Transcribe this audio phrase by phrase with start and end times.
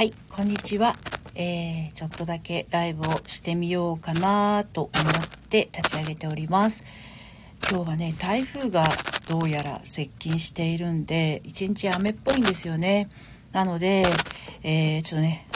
[0.00, 0.96] はい、こんにちは。
[1.34, 6.84] えー、ちょっとだけライブをしてみようかなと思って立ち上げております。
[7.68, 8.88] 今日はね、台風が
[9.28, 13.10] どうやら接近しているんで、一日雨っぽいんですよね。
[13.52, 14.04] なので、
[14.62, 15.46] えー、ちょっとね、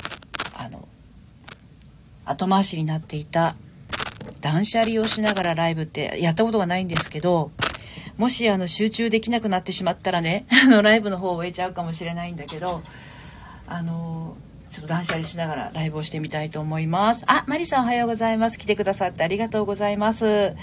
[0.59, 0.87] あの、
[2.27, 3.57] 後回しになっていた
[4.43, 7.51] 断捨離をしながらライブってやったことがないんですけど、
[8.19, 12.83] もしあの集中できなくなってしまったらね、あのライブの方を終えちゃうかもしれないんだけど、
[13.67, 14.37] あの
[14.71, 17.25] ちょっと断捨離しながらライブをしてみたいと思います。
[17.27, 18.59] あ、マリさんおはようございます。
[18.59, 20.55] 来てくださってありがとうございます。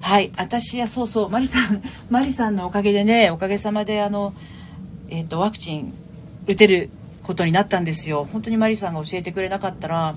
[0.00, 4.34] はい、私やそうそう、マリさん、 マリさんのおかげでね、おかげさまであの、
[5.08, 5.92] えっ、ー、と、ワクチン
[6.46, 6.90] 打てる
[7.22, 8.28] ことになったんですよ。
[8.30, 10.14] 本当にマリさんが教えてくれなかったら、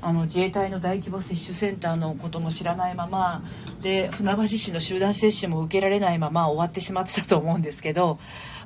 [0.00, 3.42] あの自衛隊の大規模接種センターのことも知らないまま
[3.82, 8.18] で船橋市の集団接種も受けられないまま終わってしまってたと思うんですけど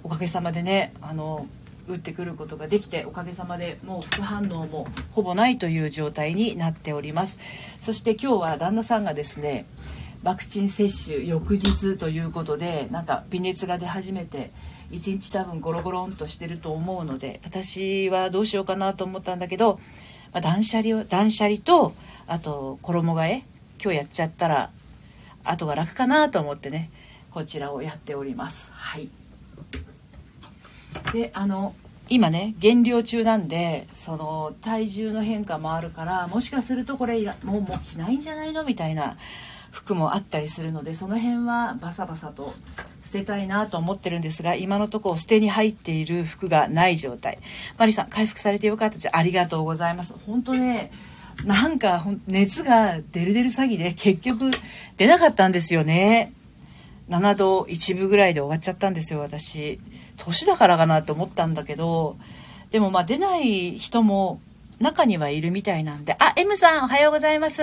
[0.02, 1.46] おかげさまでねあの
[1.88, 7.38] 打ってくることができておかげさまでもう副反応もほぼないという状態になっております。
[7.80, 9.66] そして今日は旦那さんがですね
[10.22, 14.50] ワクチン接種翌日ということでなんか微熱が出始めて
[14.92, 19.80] 1日多分ゴロゴロンとしてると思うので私はどうしようかなと思ったんだけど、
[20.32, 21.92] ま、断捨離を断捨離と
[22.26, 23.44] あと衣替え
[23.82, 24.70] 今日やっちゃったら
[25.44, 26.90] 後が楽かなと思ってね
[27.32, 28.70] こちらをやっております。
[28.72, 29.21] はい。
[31.12, 31.74] であの
[32.08, 38.64] 今ね減量中なんでその体重の変化もあるからもしかするとこれもうもう着ないんじゃないの？
[38.64, 39.16] みたいな
[39.70, 42.54] 服もあったりするのでその辺はバサバサと
[43.02, 47.38] 捨てたいなと思ってるんですが今のところ捨てに入っている服がない状態。
[47.78, 49.16] マリさん回復されてよかったです。
[49.16, 50.14] ありがとうございます。
[50.26, 50.90] 本当ね
[51.44, 54.50] なんか熱が出る出る詐欺で結局
[54.98, 56.34] 出なかったんですよね。
[57.12, 59.78] 7度1分ぐらいで終わっちゃったんですよ私。
[60.16, 62.16] 年だからかなと思ったんだけど
[62.70, 64.40] でもまあ出ない人も
[64.80, 66.16] 中にはいるみたいなんで。
[66.18, 67.62] あ M さんおはようございます。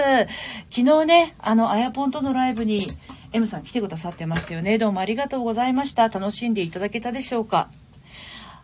[0.69, 2.85] 昨日ねあのあやぽんとのライブに
[3.33, 4.77] M さん来てくださってましたよね。
[4.77, 6.09] どうもありがとうございました。
[6.09, 7.69] 楽しんでいただけたでしょうか。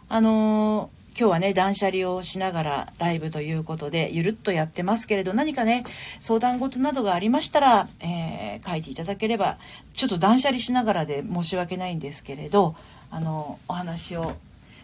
[0.08, 5.86] あのー今日はね、断捨離をしながらライブということで、ゆるっとやってますけれど、何かね、
[6.20, 9.58] 相談事などがありましたら、えー、書いていただければ、
[9.94, 12.76] ちょっと断捨離しながらで申し訳ないんですけれど、
[13.12, 14.34] あの、お話を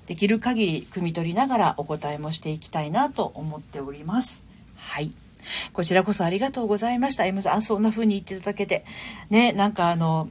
[0.08, 4.46] できる限り汲み取りながらお答えもしていきたいなと思っております。
[4.78, 5.12] はい。
[5.74, 7.26] こちらこそありがとうございました。
[7.26, 8.86] M さん、そんな風に言っていただけて。
[9.30, 10.30] ね、なんかあの、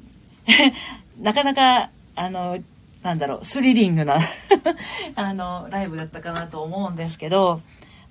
[1.20, 2.58] なかなか、あの、
[3.02, 4.18] なんだろう、スリリングな
[5.16, 7.60] あの、ライブだったかなと思うんですけど、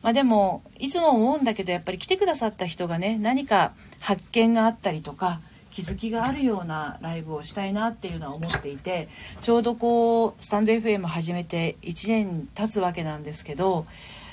[0.01, 5.41] まあでも、いつも思うんだけど、やっぱり来てくださった人がね、何か発見があったりとか、
[5.71, 9.07] 気づきがあるようなライブをしたいなっていうのは思っていて
[9.39, 13.85] ちょうどこうスタンド FM 始めて1年経つわけなんですけど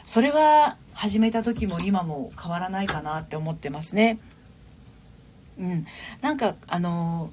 [0.04, 4.18] それは始めた時も今も変わらないかなって思ってますね。
[5.58, 5.86] うん、
[6.20, 7.30] なんかあの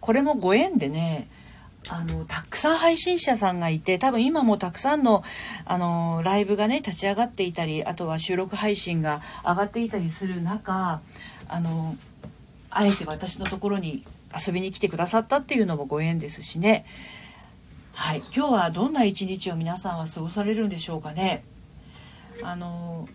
[0.00, 1.28] これもご縁でね
[1.90, 5.22] あのたくさん配信者さんがいて多分今もたくさんの
[5.64, 11.00] あのライブがね立ち上がっていたりあとは収録配信が上がっていたりする中
[11.48, 11.96] あの
[12.70, 14.04] あえて私のところに
[14.46, 16.84] 遊びに来てくださったっていうのもご縁ですしね。
[17.94, 18.18] はい。
[18.34, 21.42] 今日はどんな一日を皆さんは過ごされるんでしょうかね。
[22.42, 23.08] あの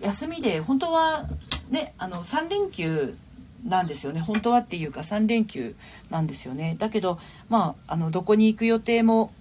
[0.00, 1.26] 休みで本当は
[1.70, 3.16] ねあの3連休
[3.64, 4.20] なんですよね。
[4.20, 5.74] 本当はっていうか3連休
[6.10, 6.76] なんですよね。
[6.78, 7.18] だけど
[7.48, 9.32] まああのどこに行く予定も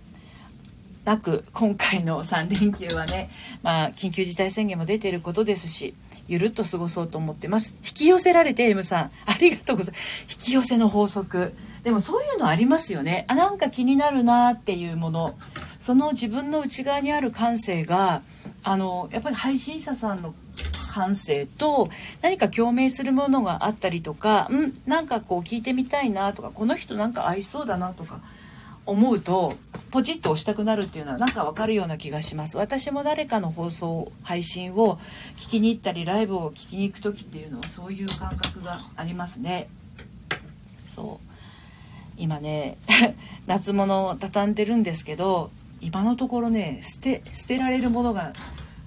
[1.06, 3.32] なく今回の3連休はね、
[3.64, 5.96] まあ、緊急事態宣言も出てることですし
[6.28, 7.74] ゆるっと過ごそうと思ってます。
[7.84, 10.24] 引き寄せられて M さんありがとうございます。
[10.30, 11.54] 引き寄せの法則。
[11.84, 13.26] でもそういうのありますよね。
[13.28, 15.36] あなんか気になるなっていうもの。
[15.80, 18.22] その自分の内側にある感性が
[18.64, 20.36] あのやっぱり配信者さんの
[20.92, 21.90] 感性と
[22.22, 28.20] 何か共鳴するものがあったりとかんなんかこう聞いてみたいなとかこの人なんか合いそうだなとか
[28.86, 29.56] 思うと
[29.92, 32.58] ポチッと押したくなるっていうのはなんかわかるような気がします。
[32.58, 35.00] 私も誰かの放送配信を
[35.38, 39.70] 聞きに行ったりライブを聞きに行く時っていうのはそういう感覚がありますね。
[40.88, 41.32] そう。
[42.18, 42.78] 今ね
[43.48, 48.34] 夏物を畳んでるんですけど今のところね捨て捨てられるものが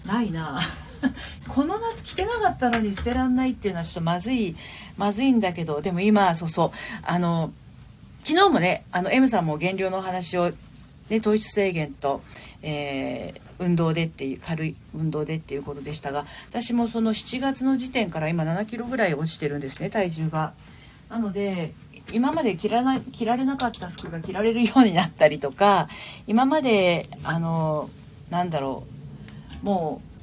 [0.05, 0.61] ないな。
[1.49, 4.56] この夏着てなかったのに捨てらんないっていうのはちょっとまずい
[4.97, 6.71] まずいんだけどでも今そうそう
[7.03, 7.53] あの
[8.25, 10.53] 昨日もねあの M さんも減量の話を、
[11.09, 12.23] ね、糖質制限と、
[12.62, 20.53] えー、運動でっていう軽い運動でっていうことでしたが私もその7月の時点から今7キロぐらい落ちてるんですね体重が。
[21.11, 21.73] なので
[22.12, 25.89] 今まで着らな着られなかった服が着られるようになったりとか
[26.27, 27.89] 今まであの
[28.31, 28.85] なんだろ
[29.62, 30.13] うもう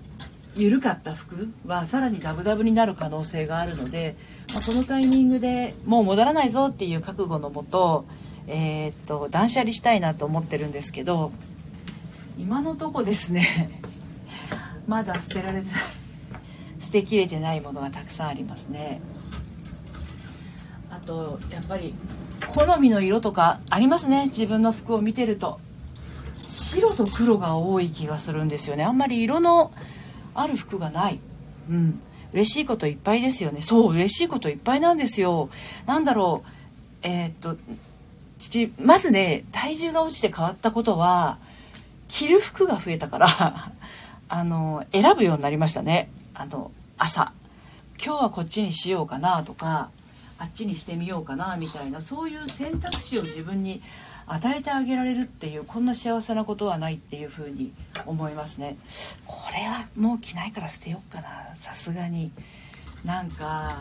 [0.56, 4.15] 緩かった服はさらにダブダブになる可能性があるので、
[4.53, 8.06] まあ、このタイミングでもう戻らないぞっていう覚悟のもと,、
[8.48, 11.31] えー、っと断捨離したいなと思ってるんですけど
[12.38, 13.81] 今のとこですね
[14.88, 15.81] まだ捨てられてない
[16.80, 19.01] 捨てきれてないものがたくさんありますね。
[20.89, 21.94] あとやっぱり
[22.47, 25.59] 好みの色とかありますね自分の服を見てると。
[26.47, 28.83] 白と黒が多い気がするんですよね。
[28.83, 29.71] あんまり色の
[30.33, 31.19] ある服がない。
[31.69, 32.01] うん。
[32.33, 33.62] 嬉しいこといっぱいですよね。
[33.62, 35.50] そう嬉しいこといっぱいなんですよ。
[35.86, 36.50] なんだろう。
[37.04, 37.57] えー、っと
[38.39, 41.38] 父まずね体重が落ちて変わったことは
[42.07, 43.28] 着る服が増えたから
[44.30, 46.10] あの選ぶようになりましたね。
[46.33, 47.33] あの朝。
[48.04, 49.89] 今日はこっちにしようかなとか
[50.39, 53.83] あっちにしてみようかなみたいなそういう選択肢を自分に
[54.27, 57.73] 与えてあげられるっていうこんな幸せなことはないっていうふうに
[58.06, 58.77] 思いますね。
[59.25, 61.56] これはもう着ないから捨てようかな。
[61.56, 62.31] さすがに。
[63.03, 63.77] なんか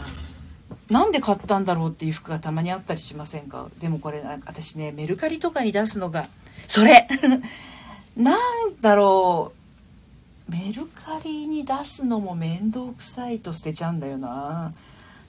[0.88, 3.68] なんで買ったんだろうっていう服がたまにあったりしませんか？
[3.80, 6.28] でもこれ私ねメルカリとかに出すのが
[6.68, 7.06] それ。
[8.16, 9.60] なんだろう。
[10.50, 14.72] メルカリに出すのも面倒くさいと捨てちゃうんだよな。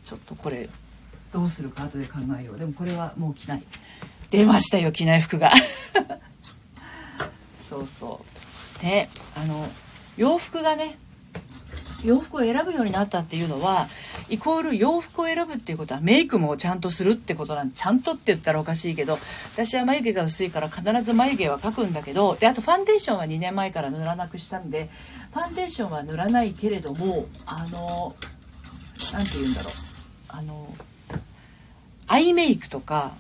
[0.03, 0.67] ちょっとこれ
[1.31, 2.57] どうするか後で考えよう。
[2.57, 3.63] でもこれはもう着ない。
[4.31, 5.51] 出ましたよ着ない服が。
[7.69, 8.21] そうそ
[8.81, 8.83] う。
[8.83, 9.67] ねあの
[10.17, 10.97] 洋服がね
[12.03, 13.87] 洋服を選ぶようになったっていうのは
[14.29, 19.17] イコール洋服を選ぶっていうことはメイクもちゃんとするってことなんでちゃんとって言ったらおかしいけど
[19.53, 24.89] 私は眉毛が薄いから必ず眉毛は描くんだけどであとファンデーションは2年前から塗らなくしたんで
[25.33, 28.15] ファンデーションは塗らないけれどもあの
[29.13, 29.73] 何て言うんだろう。
[30.29, 30.73] あの
[32.07, 33.11] アイメイクとか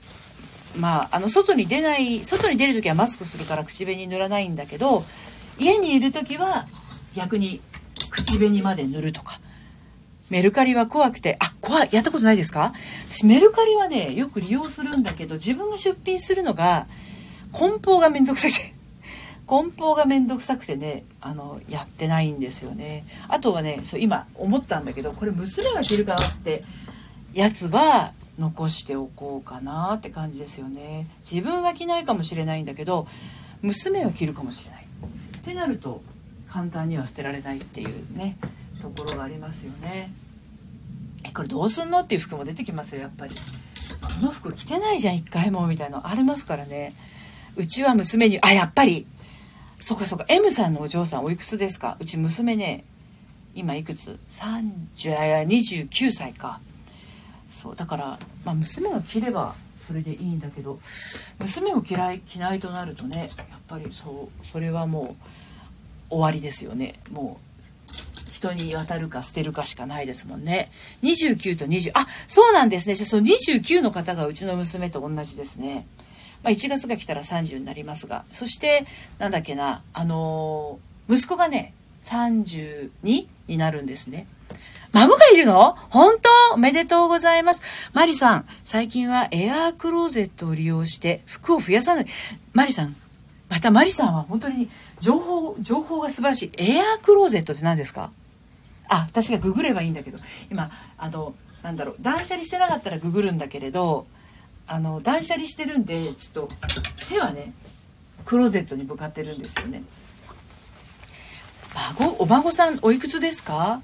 [0.77, 5.03] まあ、あの外に出ない外に出る時はマスクするから口紅塗らないんだけど
[5.59, 6.65] 家にいる時は
[7.15, 7.61] 逆に
[8.09, 9.39] 口紅まで塗るとか。
[10.29, 12.71] メルカリは怖くてあ怖いやったことないですか？
[13.11, 16.87] 私メルカリはねよく利用するんだけど自分が出品するのが
[17.51, 18.73] 梱包がめんどくさくて。
[19.45, 23.03] 梱包がめんどくさくてねあのやってないんですよね。
[23.27, 26.63] あとはねそう今思ったんだけどこれ娘が着るかなって
[27.33, 31.07] やつは残しておこうかなって感じですよね。
[31.29, 33.07] 自分は着ないかもしれないんだけど
[33.61, 34.85] 娘は着るかもしれない。
[35.37, 36.01] ってなると
[36.49, 38.37] 簡単には捨てられないっていうね
[38.81, 40.11] ところがありますよね。
[41.23, 43.35] えこれどうすんのっていう服も出てきますよやっぱり。
[43.35, 43.39] こ
[44.25, 45.99] の服着てないじゃん一回もみたいな。
[45.99, 46.93] のありますからね。
[47.55, 49.05] うちは娘にあやっぱり。
[49.81, 50.25] そっかそっか。
[50.29, 51.97] M さんのお嬢さんおいくつですか？
[51.99, 52.83] うち娘ね
[53.55, 56.59] 今いくつ？3029歳か。
[57.51, 59.55] そうだから、まあ、娘が着れば
[59.85, 60.79] それでいいんだけど
[61.39, 65.15] 娘を嫌い着ないとなるとねやっぱりそうそれはも
[66.09, 66.99] う終わりですよね。
[67.11, 67.51] もう
[68.31, 70.71] 人に渡るか捨てるかしかないですもんね。
[71.03, 72.95] 29と20あそうなんですね。
[72.95, 75.85] じゃその29の方がうちの娘と同じですね、
[76.43, 78.25] まあ、1月が来たら30になりますが。
[78.31, 78.85] そして
[79.19, 84.27] なんだっけなあのー、息子がね32になるんですね。
[84.93, 85.75] 孫がいるの？
[85.89, 87.61] 本当おめでとうございます。
[87.93, 92.05] マリさん、最近はエアークローゼットを利用して服を増やさない。
[92.53, 92.95] マリさん、
[93.47, 96.51] またマリさんは本当に情報、情報が素晴らしい。
[96.57, 98.11] エアークローゼットって何ですか？
[98.89, 100.17] あ、私がググればいいんだけど、
[100.51, 101.33] 今、あの、
[101.63, 104.05] なんだろう、断捨離してなかったらググるんだけれど、
[104.67, 106.55] あの、断捨離してるんで、ちょっと、
[107.07, 107.53] 手はね、
[108.25, 109.83] クローゼットに向かってるんですよね。
[111.97, 113.81] 孫、お孫さんおいくつですか？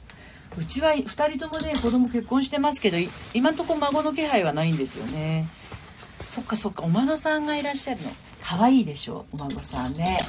[0.58, 2.98] うちは2人ともね子供結婚してますけど
[3.34, 5.48] 今んとこ孫の気配はないんですよね。
[6.26, 8.10] そっかそっかお孫さんがいらっしゃるの。
[8.42, 10.20] 可愛いでしょお孫さんね。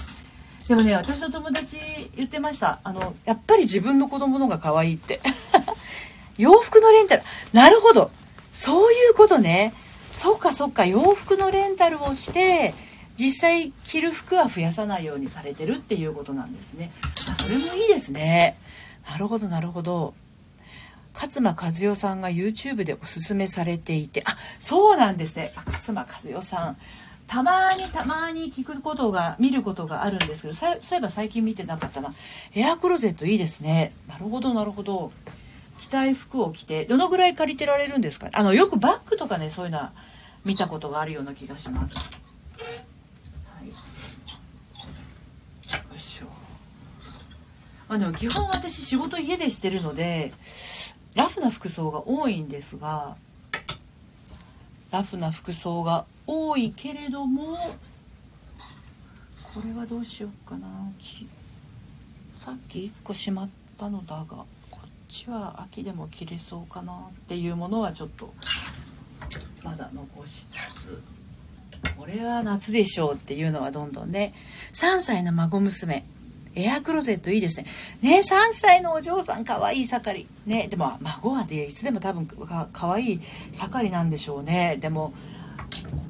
[0.66, 1.76] でもね私の友達
[2.16, 2.80] 言ってました。
[2.84, 5.20] あのやっぱり自分の子供のが可愛いって。
[6.36, 7.22] 洋服のレンタル。
[7.52, 8.10] なるほど。
[8.52, 9.72] そういうことね。
[10.12, 12.74] そっかそっか洋服のレンタルをして
[13.16, 16.92] 実際着る服は増やさないようにされてるっていうことなんですね。
[17.40, 18.56] それもいいですね。
[19.08, 20.14] なるほどなるほど。
[21.14, 24.22] 勝間和代さんが YouTube でおすすめされていて。
[24.24, 25.52] あそうなんですね。
[25.66, 26.76] 勝間和代さん。
[27.26, 32.14] たまにたまに聞くことが見ることがあるんですけどそういえば最近見てなかったな。
[32.54, 33.92] エアクローゼットいいですね。
[34.08, 35.12] なるほどなるほど。
[35.78, 38.28] 着たい服を着てどのぐらい借りてられるんですか？
[38.32, 39.92] あのよくバッグとかねそういうのは
[40.44, 42.17] 見たことがあるような気がします。
[47.88, 50.30] まあ、でも基本私仕事家でしてるので
[51.14, 53.16] ラフな服装が多いんですが
[54.90, 57.56] ラフな服装が多いけれども
[59.54, 60.68] これはどうしようかな。
[62.38, 64.24] さっき1個しまったのだが
[64.70, 68.32] こっちは秋でも着れそうかなっていうものはちょっと
[69.62, 71.02] まだ残しつつ
[71.96, 74.32] これは夏でしょうっていうのはどんどんね
[74.72, 76.04] 3歳の孫娘
[76.58, 77.66] エアクローゼットいいですね。
[78.02, 80.26] ね、3歳のお嬢さんかわいい盛り。
[80.46, 83.20] ね、でも孫はね、いつでも多分かかわいい
[83.52, 84.76] 盛りなんでしょうね。
[84.80, 85.12] でも、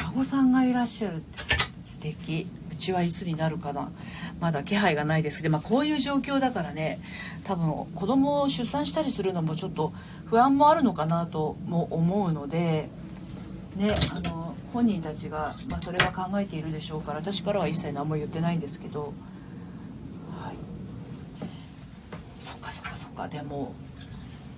[0.06, 1.38] 孫さんがいらっしゃるって
[1.84, 2.46] 素敵。
[2.72, 3.90] うちはいつになるかな。
[4.40, 7.00] まだ気配がないですけど、まあ、こういう状況だからね、
[7.44, 9.92] 多分子供を出産したりするのもちょっと
[10.26, 12.88] 不安もあるのかなとも思うので、
[13.76, 19.14] ね、あの、本人たちが、まあ、それは考えているでしょうから私からは一切何も言ってないんですけど
[23.18, 23.74] かでも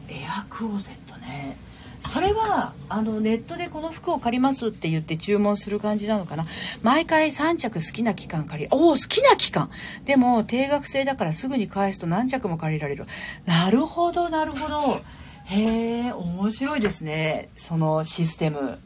[0.08, 1.56] エアクローゼットね。
[2.02, 6.46] それはあのネットでこの服を借りますって言って注文する感じなのかな。
[6.82, 9.70] 毎回3着好きな期間借りおお好きな期間。
[10.04, 13.06] でも定額制だからすぐに返すと何着も借りられる。
[13.46, 15.00] なるほどなるほど。
[15.44, 17.48] へえ面白いですね。
[17.56, 18.78] そのシステム。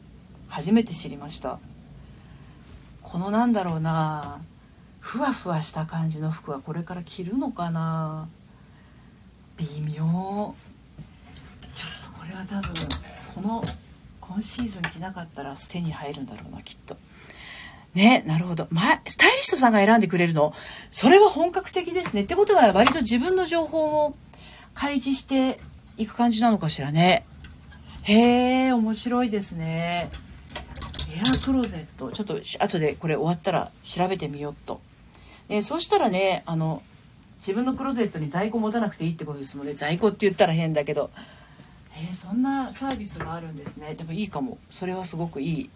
[0.47, 1.59] 初めて知りました。
[3.01, 4.39] このなんだろうな。
[4.99, 8.27] ふわふわした感じの服はこれから着るのかな。
[9.57, 10.55] 微妙。
[11.75, 12.73] ちょっとこれは多分
[13.35, 13.63] この
[14.19, 16.97] 今シーズン着なかったら捨てに入るんだろうなきっと。
[17.93, 18.67] ねなるほど。
[18.71, 20.53] 前スタイリストさんが選んでくれるの。
[20.91, 22.23] それは本格的ですね。
[22.23, 24.15] ってことは割と自分の情報を
[24.73, 25.59] 開示して
[25.97, 27.25] いく感じなのかしらね。
[28.03, 30.09] へえ面白いですね。
[31.11, 32.11] エアクローゼット。
[32.11, 34.81] ちょっと後でこれ終わったら調べてみようと、
[35.47, 36.83] ね、そうしたらねあの
[37.45, 39.75] 自分のクローゼットに在庫持たなくていいってことですもんね。
[39.75, 41.11] 在庫って言ったら変だけど。
[41.95, 43.93] えー、そんなサービスがあるんですね。
[43.93, 44.57] でもいいかも。
[44.71, 45.69] それはすごくいい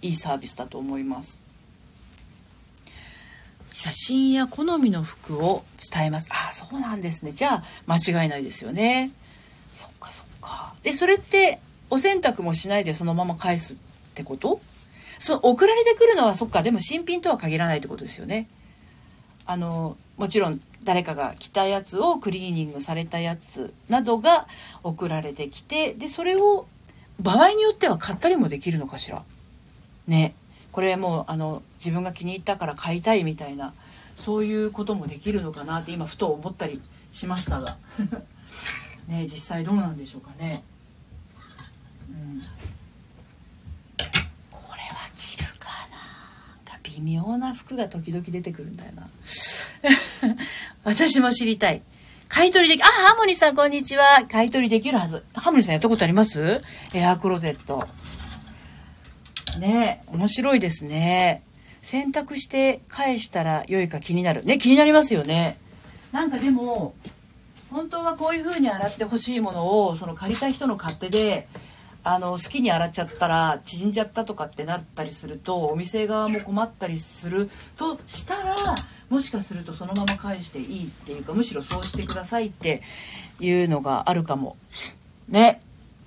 [0.00, 1.42] いいサービスだと思います。
[3.72, 6.28] 写真や好みの服を伝えます。
[6.30, 7.32] ああそうなんですね。
[7.32, 9.10] じゃあ間違いないですよね。
[9.74, 10.74] そっかそっか。
[10.82, 13.76] でそれってお洗濯もしないでそのまま返すっ
[14.14, 14.60] てこと？
[15.18, 16.62] その送られてくるのはそっか。
[16.62, 18.48] でも新品とは限らないってことですよね。
[19.44, 24.46] あのもちろん誰かが着たやつをクリーニングされたやつなどが
[24.82, 26.66] 送られてきてでそれを
[27.20, 29.22] 場合によっては買ったりもできるのかしら？
[30.06, 30.34] ね。
[30.72, 33.74] これもうあの自分が気に入ったから買いたいみたいな
[34.16, 36.80] そういうこともできるのかなって今ふと思ったり
[37.12, 37.76] しましたが。
[39.08, 40.62] ね実際どうなんでしょうかね。
[42.10, 42.40] うん。
[46.84, 49.08] 微妙な服が時々出てくるんだよな。
[50.84, 51.82] 私も知りたい。
[52.28, 54.24] 買い取りでき、あ、ハモニーさんこんにちは。
[54.30, 55.24] 買い取りできるはず。
[55.34, 56.62] ハモニーさんやったことあります？
[56.94, 57.86] エアークローゼット。
[59.58, 61.42] ね面白いですね。
[61.82, 64.44] 洗濯して返したら良いか気になる。
[64.44, 65.58] ね、気になりますよね。
[66.12, 66.94] なんかでも、
[67.70, 71.48] 本当はこういう風に洗ってほしいものを、その借りた人の勝手で、
[72.04, 78.56] あの好きに洗っちゃったら縮んじゃったとかってなったりするとお店側も困ったりするとしたら
[79.12, 82.80] もしかするとそのまま返していいっていうかむしろそうしてくださいって
[83.40, 84.56] いうのがあるかも。
[85.28, 85.60] ね。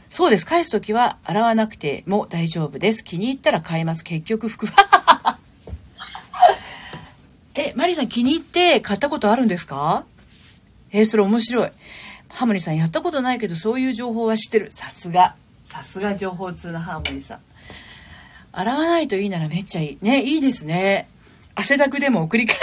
[0.09, 0.45] そうです。
[0.45, 3.03] 返す時は洗わなくても大丈夫です。
[3.03, 4.03] 気に入ったら買います。
[4.03, 5.37] 結局服は。
[7.53, 10.03] え、マリーさん気に入って買ったことあるんですか？
[10.91, 11.69] えー、それ面白い。
[12.29, 14.71] ハーモリさんやったことないけどそういう情報は知ってる。
[14.71, 15.35] さすが。
[15.65, 17.39] さすが情報通のハーモニーさん。
[18.51, 19.97] 洗わないといいならめっちゃいい。
[20.01, 21.07] ね、いいですね。
[21.57, 22.61] 汗だくでも送り返す、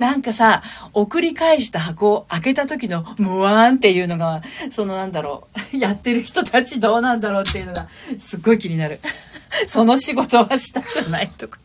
[0.00, 0.62] なんかさ、
[0.94, 7.86] 送り返した箱を開けた時のムワーンっていうのが、そのなんだろう、 やってる人たちどうなんだろうっていうのが、
[8.18, 8.98] すっごい気になる。
[9.68, 11.58] その仕事はしたくないとか。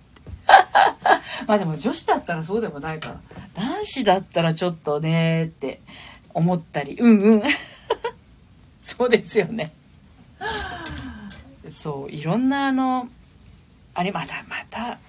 [1.48, 3.16] まあでも女子だったらそうでもないから。
[3.54, 5.80] 男子だったらちょっとねーって
[6.34, 7.44] 思ったり、うんうん。
[8.86, 9.74] そうですよね
[11.72, 13.10] そういろんなあの
[13.96, 15.00] あれまたまた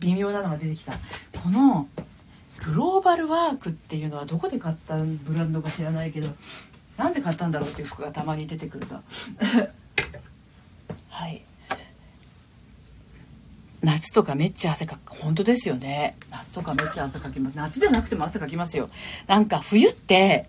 [0.00, 0.94] 微妙なのが出てきた
[1.40, 1.86] この
[2.66, 6.28] グローバルワークっていうのはどこで買ったブランドか知らないけど
[6.96, 8.94] なんで買ったんだろうっていう服がたまに出てくると。
[11.08, 11.42] はい。
[13.82, 15.14] 夏とかめっちゃ汗かく。
[15.14, 16.16] 本当ですよね。
[16.30, 17.54] 夏とかめっちゃ汗かきます。
[17.56, 18.90] 夏じゃなくても汗かきますよ。
[19.26, 20.46] なんか冬って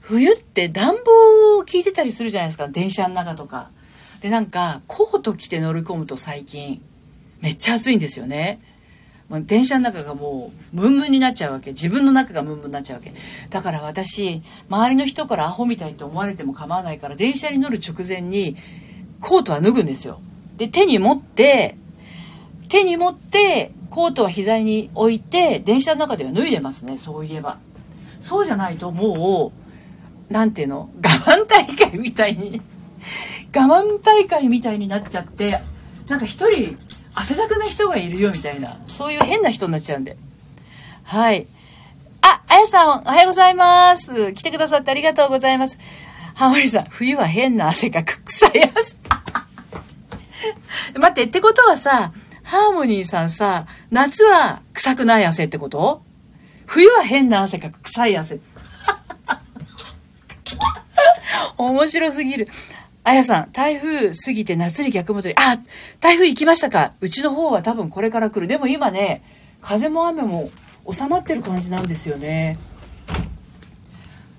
[0.00, 2.68] 冬って暖房を効いてたりするじゃないですか。
[2.68, 3.68] 電車の中とか。
[4.22, 6.80] でなんかコート着て乗り込むと最近
[7.40, 8.60] めっちゃ暑いんですよね。
[9.32, 11.70] もう電車の中がもうムンムンになっちゃうわけ。
[11.70, 13.14] 自分の中がムンムンになっちゃうわけ。
[13.48, 18.58] だから私周りの人からアホみたいと思われても構わないから電車に乗る直前に
[19.20, 20.20] コートは脱ぐんですよ。
[20.58, 21.76] で手に持って
[22.68, 26.98] 手に持ってコートは膝に置いて電車の中では脱いでますね。
[26.98, 27.58] そういえば。
[28.20, 29.50] そうじゃないとも
[30.30, 30.90] うなんていうの？
[30.96, 32.60] 我慢大会みたいに
[33.56, 35.58] 我慢大会みたいになっちゃって
[36.06, 36.76] なんか一人
[37.14, 40.16] 汗だくな人がいるよみたいなそういう変な人になっちゃうんで
[41.04, 41.46] はい
[42.24, 44.32] あ、あやさん、おはようございます。
[44.32, 45.76] 来てくださってありがとうございます。
[46.34, 48.96] ハモリさん、冬は変な汗かく、臭い汗。
[50.96, 52.12] 待って、ってことはさ、
[52.44, 56.04] ハーモニーさんさ、夏は臭くない汗ってこと？
[56.66, 58.38] 冬は変な汗かく、臭い汗。
[61.58, 62.48] 面白すぎる。
[63.04, 65.34] あやさん、台風過ぎて夏に逆戻り。
[65.36, 65.58] あ、
[65.98, 68.46] 台風行きましたかうちの方は多分これから来る。
[68.46, 69.24] でも今ね、
[69.60, 70.50] 風も雨も
[70.88, 72.58] 収まってる感じなんですよね。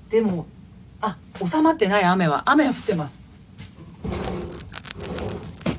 [0.09, 0.45] でも、
[1.01, 3.21] あ、収まってない雨は、雨は降ってます。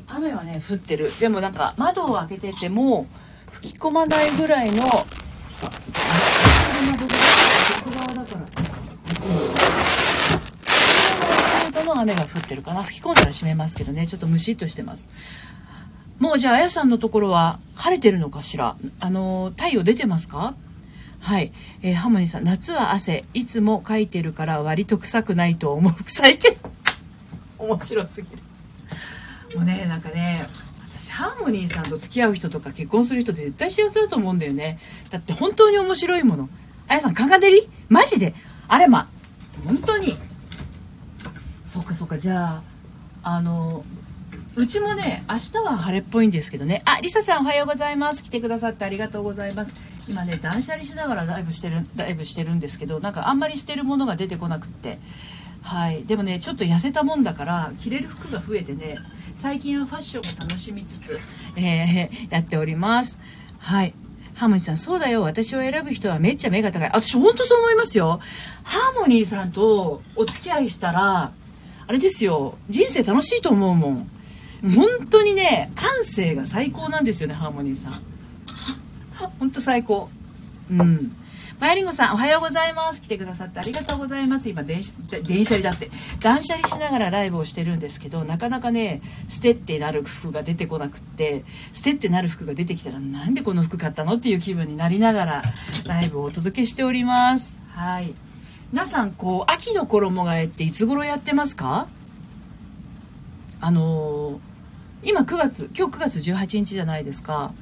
[0.06, 1.10] 雨はね、降ってる。
[1.18, 3.06] でもなんか窓を開けてても
[3.50, 4.86] 吹き込まないぐらいの、逆
[7.94, 10.03] 側だから、
[11.84, 12.82] の雨が降ってるかな？
[12.82, 15.08] 吹き込んだら閉めますけどね、ちょっとムシッとしてます。
[16.18, 18.76] もうじゃあ、あやさんのところは晴れてるのかしら？
[19.00, 20.54] あの、太陽出てますか？
[21.20, 21.52] はい。
[21.82, 25.92] えー、ハモニーさん、夏は汗、いつもかいてるから割と臭くないと思う。
[26.04, 26.56] 臭いけど。
[27.58, 28.38] 面白すぎる。
[29.56, 30.46] もうね、なんかね、
[30.94, 34.78] 私、ハーモニーさんと付き合う人とか結婚する人って絶対幸せだと思うんだよね。
[35.10, 36.48] だって本当に面白いもの。
[36.88, 37.68] あやさん、カンカン照り？
[37.88, 38.34] マジで？
[38.68, 39.08] あれま、
[39.64, 40.16] 本当に。
[41.74, 42.62] そうかそうか、じゃ
[43.24, 43.84] あ、あの、
[44.54, 46.82] うちもね、明日は晴れっぽいんですけどね。
[46.84, 48.22] あ、りささんおはようございます。
[48.22, 49.74] 来てくださってありがとうございます。
[50.08, 55.00] 今ね、断捨離しながらライブしてる、ライブしてるんですけど、なんかあんまり捨てるものが出てこなくって。
[55.62, 56.04] はい。
[56.04, 58.94] でもね、ちょっと痩せたもんだから、着れる服が増えてね、
[59.34, 61.18] 最近はファッションを楽しみつつ、
[61.56, 63.18] えー、やっております。
[63.58, 63.94] はい。
[64.34, 65.22] ハーモニーさん、そうだよ。
[65.22, 66.90] 私を選ぶ人はめっちゃ目が高い。
[66.92, 68.20] 私、ほんとそう思いますよ。
[68.62, 71.32] ハーモニーさんとお付き合いしたら、
[71.86, 72.56] あれですよ。
[72.68, 74.10] 人生楽しいと思うもん。
[74.74, 78.02] 本当にね、感性が最高なんですよね、ハーモニーさん。
[79.38, 80.08] 本当最高。
[80.70, 81.16] うん。
[81.60, 83.00] マヤリンゴさん、おはようございます。
[83.00, 84.48] 来てくださってありがとうございます。
[84.48, 84.92] 今、電車、
[85.22, 85.88] 電車にだって、
[86.20, 94.14] 断捨離しながらライブをしてるんですけど、なかなかね、捨てってなる服が出てこなくって、捨てってなる服が出てきたら、なんでこの服買ったの？
[94.16, 95.42] っていう気分になりながら、
[95.86, 97.56] ライブをお届けしております。
[97.72, 98.14] はい。
[98.74, 101.86] 皆さん、こう、秋の衣替えっていつ頃やってますか？
[103.60, 104.38] あのー
[105.04, 107.52] 今9月今日9月18日じゃないですか。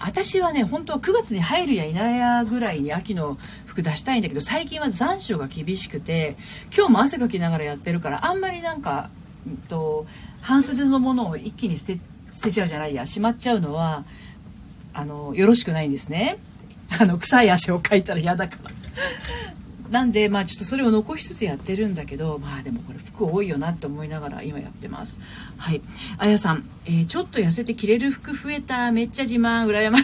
[0.00, 6.36] 私はね本当は9月に入るやいないやぐらいに秋の服出したいんだけど最近は残暑が厳しくて
[6.76, 9.10] 今日も汗かきながらやってるからあんまりなんか、
[9.46, 10.06] うん、と
[10.40, 12.00] 半袖のものを一気に捨て
[12.32, 13.06] 捨てちゃうじゃないや。
[13.06, 14.04] しまっちゃうのは
[14.92, 16.38] あのよろしくないんですね。
[16.98, 18.70] あの臭い汗をかいたら嫌だから。
[19.90, 25.20] なんでまあちょっとそれを残しつつやってるんだけどまあでもこれ服多いよなって思いながら今やってます。
[25.56, 25.80] はい。
[26.18, 28.90] あやさん、えー、ちょっと痩せて着れる服増えた？
[28.92, 29.98] めっちゃ自慢羨ま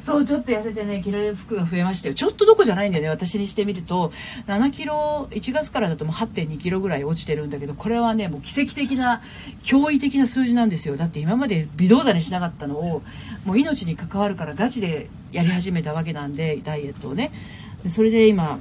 [0.00, 2.14] そうちょっと痩せてね着られる服が増えましたよ。
[2.14, 4.12] ちょっとどこじゃないんだよね私にしてみると。
[4.46, 9.22] 7キロ1月からだともう8 2キロぐらい落ちてるんだけどこれはねもう奇跡的な
[9.62, 10.98] 驚異的な数字なんですよ。
[10.98, 13.02] だって今まで微動だにしなかったのを
[13.46, 17.32] もう命に関わるからガチでやり始めたわけなんでダイエットをね
[17.88, 18.58] それで今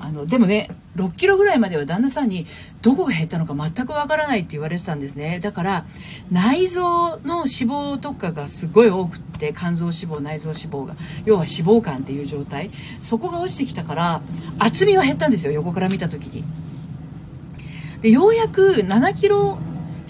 [0.00, 2.46] あのでもね6キロぐらいまでは旦那さんに
[2.80, 5.40] どこが減ったのか全くわからないって言われてたんですね。
[5.40, 5.84] だから
[6.30, 12.70] 内臓の脂肪とかがすごい多くって肝臓脂肪内臓脂肪が要は脂肪肝っていう状態。
[13.02, 14.22] そこが落ちてきたから
[14.58, 16.44] 厚みは減ったんですよ横から見た時に。
[18.00, 19.58] でようやく7キロ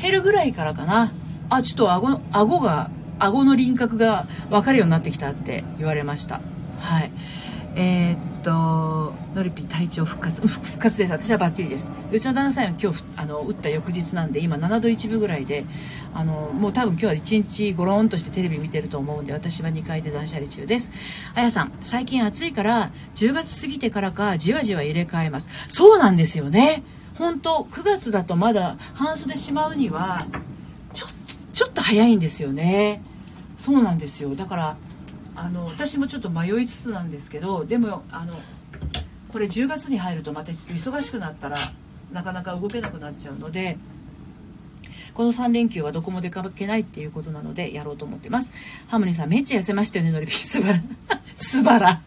[0.01, 1.13] 減るぐらいからかな。
[1.49, 6.41] あちょっと顎顎が顎の輪郭が分かるようになってきたって言われました。
[6.79, 7.11] はい。
[7.77, 11.13] えー、とノリピ体調復活復活です。
[11.13, 11.89] 私はバッチリです。
[12.13, 15.65] うちの旦那さんは今日あの打った翌日なんで今7度1分ぐらいで
[16.15, 20.93] あのもう多分今日は1日ゴロンとしてテレビ見てると思うんで私は2階で断捨離中です。
[21.35, 25.49] あやさん最近暑いから10月過ぎてからかじわじわ入れ替えます。
[25.69, 26.85] そうなんですよね。
[27.19, 30.25] 本当9月だとまだ半袖しまうには
[30.93, 31.17] ちょっと
[31.53, 33.03] ちょっと早いんですよね。
[33.59, 34.37] そうなんですよ。
[34.37, 34.77] だから
[35.37, 38.35] あの私もちょっと迷いつつなんですけどでもあの
[39.29, 41.57] これ10月に入るとまたちょっと忙しくなったら
[42.13, 43.77] なかなか動けなくなっちゃうので
[45.17, 48.53] この3連休はどこも出かけないっていうことなのでやろうと思ってます。
[48.89, 50.83] ハムニーさんめっちゃ痩せましたよねのりぴすばら。
[51.35, 52.03] すばら。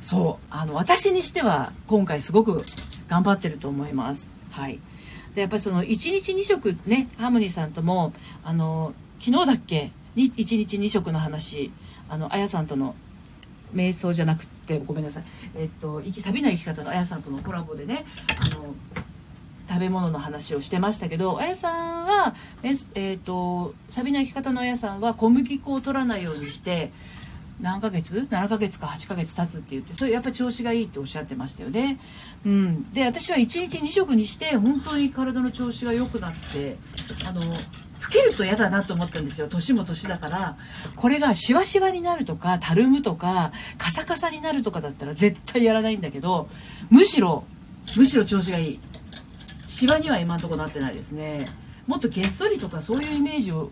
[0.00, 2.64] そうあの私にしては今回すごく
[3.08, 4.28] 頑張ってると思います。
[4.52, 4.78] はい。
[5.34, 8.12] でやっぱりその1日2食ねハーモニーさんとも
[8.44, 11.70] あの昨日だっけ1日2食の話
[12.08, 12.94] あのあやさんとの
[13.74, 15.24] 瞑想じゃなくてごめんなさい
[15.56, 18.74] えっとサビの生き方のあやさんとのコラボでねあの
[19.68, 22.34] 食べ物の話をしてましたけどあやさんは
[22.94, 26.90] えっ、とサビの生き方のあやさんは小麦粉を取らないようにして
[27.60, 31.98] 何ヶ月 ?7 ヶ月か8ヶ月経つって言ってそれやっぱ調子がいいっておっしゃってましたよね。
[32.44, 36.76] うん、で私は1日2食にして本当に体の調子が良くなって
[37.26, 37.40] あの
[38.06, 39.48] 老けると嫌だなと思ったんですよ。
[39.48, 40.56] 年も年だから。
[40.94, 46.48] これがシワシワになるとかたるむとかカサカサになるとかだったら絶対やらないんだけど
[46.88, 47.44] むしろ
[47.96, 48.80] むしろ調子がいい。
[49.68, 51.46] シワには今んとこなってないですね。
[51.86, 53.70] もっとげっそりとかそういうイメージを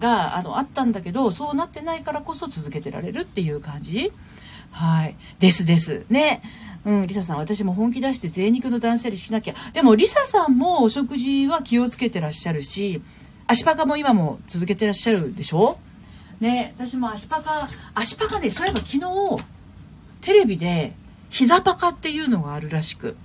[0.00, 4.12] があのあったんだけどそうなってないからこそ続けてられるっていう感じ。
[4.70, 5.16] はい。
[5.38, 6.04] ですです。
[6.10, 6.42] ね。
[6.84, 9.54] うん、リサさん、私も本気出して贅肉の断捨離しなきゃ。
[9.72, 13.02] でも、リサさんもお食事は気をつけてらっしゃるし、
[13.46, 15.78] 足パカも今も続けてらっしゃるでしょ？
[16.40, 19.02] ね、私も足パカ、足パカで、そういえば昨日、
[20.20, 20.94] テレビで、
[21.30, 23.16] 膝パカっていうのがあるらしく。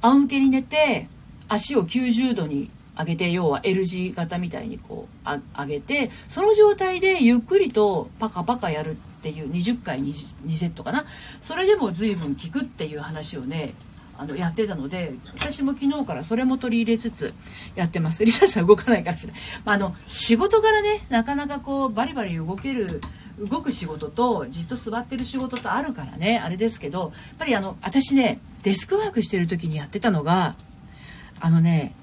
[0.00, 1.08] 仰向けに寝て、
[1.48, 10.08] 足を90度に上げて要は L 字型みたいにこう上げてその状態でゆっくりとパカパカやるっていう20回 2,
[10.46, 11.04] 2セットかな
[11.40, 13.72] それでも随分効くっていう話をね
[14.18, 17.32] あのやってたので私も昨日からそれも取り入れつつ
[17.74, 19.32] やってます リサさん動かないかしら、
[19.64, 23.00] まあ、あの仕事柄ねなかなかこうバリバリ動ける
[23.38, 30.54] 動く仕事とじっと座ってる仕事とあるからねあれですけどやっぱりあの私ねデスクワークしてる時にやってたのが
[31.40, 31.94] あのね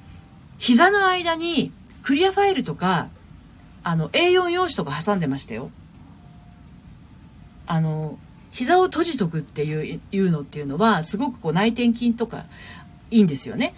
[0.58, 1.72] 膝の間に
[2.04, 3.08] クリアファイルとか、
[3.84, 5.72] あの、A4 用紙とか挟んでましたよ。
[7.65, 8.19] あの、
[8.52, 12.46] 膝を閉じとくっていういうのっていうのは、すごくこう内転筋とか
[13.12, 13.76] いいんですよね。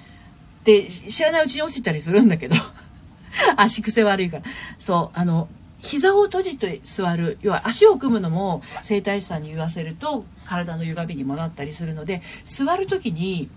[0.64, 2.56] で、知らないうちに落ちたりするんだけど、
[3.58, 4.44] 足癖悪いから。
[4.80, 5.48] そう、あの、
[5.82, 13.50] 膝を閉じて座る要は足を組むのも整体師さんに言わせると体の歪みにもなったりするので座る時に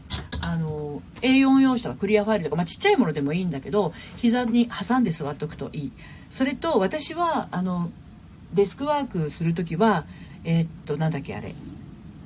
[0.46, 5.92] あの A4 用紙とかクリアファイルとか、まあ、ちっちゃいものでもいいんだけど膝に挟んで座っておくといい
[6.30, 7.90] それと私はあの
[8.54, 10.06] デスクワークする時は
[10.44, 11.54] えー、っとなんだっけあれ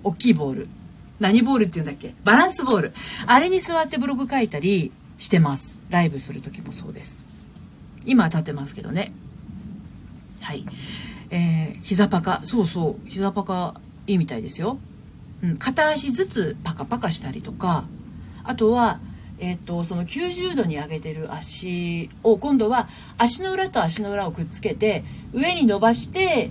[0.04, 0.68] 大きいボール
[1.20, 2.14] 何ボールっていうんだっけ？
[2.24, 2.92] バランスボール
[3.26, 7.24] あれに座ってブログ書いたりしてますライブする時もそうです
[8.06, 9.12] 今立ってますけどね
[10.40, 10.64] はい。
[11.30, 12.40] えー、膝パカ。
[12.42, 13.08] そうそう。
[13.08, 14.78] 膝パカいいみたいですよ。
[15.42, 15.56] うん。
[15.58, 17.84] 片足ずつパカパカしたりとか、
[18.44, 18.98] あとは、
[19.40, 25.04] えっ、ー、と、その90度に上げてる足を、今度は足の裏と足の裏をくっつけて、
[25.34, 26.50] 上に伸ばして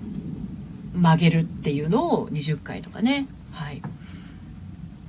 [0.93, 3.28] 曲げるっていうのを20回とかね。
[3.52, 3.82] はい。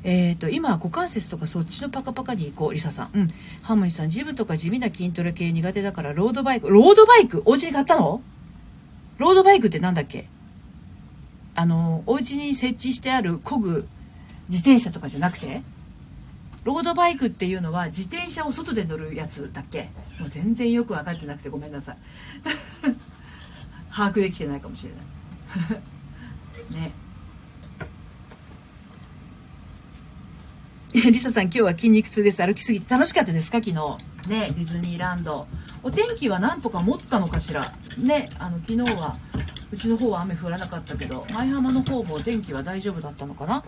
[0.05, 3.11] えーと、今股関節とかそっちのパカパカに行こうリサさん。
[3.15, 3.29] うん。
[3.63, 6.71] ハムイさんジムとか地味な筋トレ系苦手だからロードバイク。
[6.71, 7.43] ロードバイク？
[7.45, 8.23] お家に買ったの？
[9.19, 10.29] ロードバイクって何だっけ？
[11.57, 13.89] あの、お家に設置してある漕ぐ
[14.49, 15.63] 自転車とかじゃなくて？
[16.65, 19.91] ロードバイクっていうのは自転車を外で乗るやつだっけ？
[20.21, 21.97] もう全然よく分かってなくてごめんなさい。
[23.91, 25.01] 把握できてないかもしれない。
[26.71, 26.93] ね。
[31.11, 32.45] リサさん今日は筋肉痛です。
[32.45, 33.59] 歩きすぎて楽しかったですか？
[33.59, 33.75] 昨日。
[34.29, 35.47] ねディズニーランド。
[35.83, 37.73] お天気はなんとか持ったのかしら？
[37.99, 39.17] ねあの昨日は
[39.71, 43.63] うちの方は雨降らなかったけど舞浜の方もお天気は大丈夫だったのかな？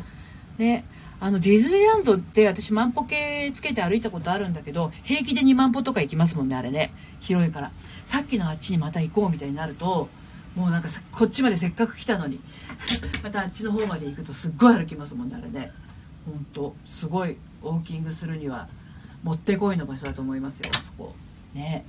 [0.58, 0.84] ね
[1.20, 6.92] あのディズニーランドって私万歩計つけて歩いたことあるんだけど平気で2万歩とか行きますもんねあれね。
[7.20, 7.70] 広いから。
[8.06, 10.08] さっきのあっちにまた行こうみたいになると
[10.56, 12.40] もうなんかこっちまでせっかく来たのに
[13.22, 15.70] またあっちの方まで行くとすっごい歩きますもんねあれね
[16.26, 18.68] ほんとすごいウォーキングするには
[19.22, 21.14] もってこいの場所だと思いますよそこ
[21.54, 21.84] ね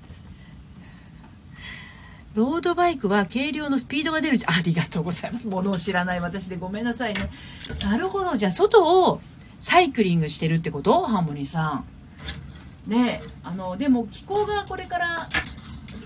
[2.33, 5.47] ロードバイクは軽量のスピードが出る ありがとうございます。
[5.47, 7.29] ものを知らない私でごめんなさいね。
[7.83, 8.37] なるほど。
[8.37, 9.21] じゃあ、外を
[9.59, 11.05] サイクリングしてるってこと？
[11.05, 11.83] ハーモニーさ
[12.87, 12.89] ん。
[12.89, 15.29] ねあの、でも気候がこれから、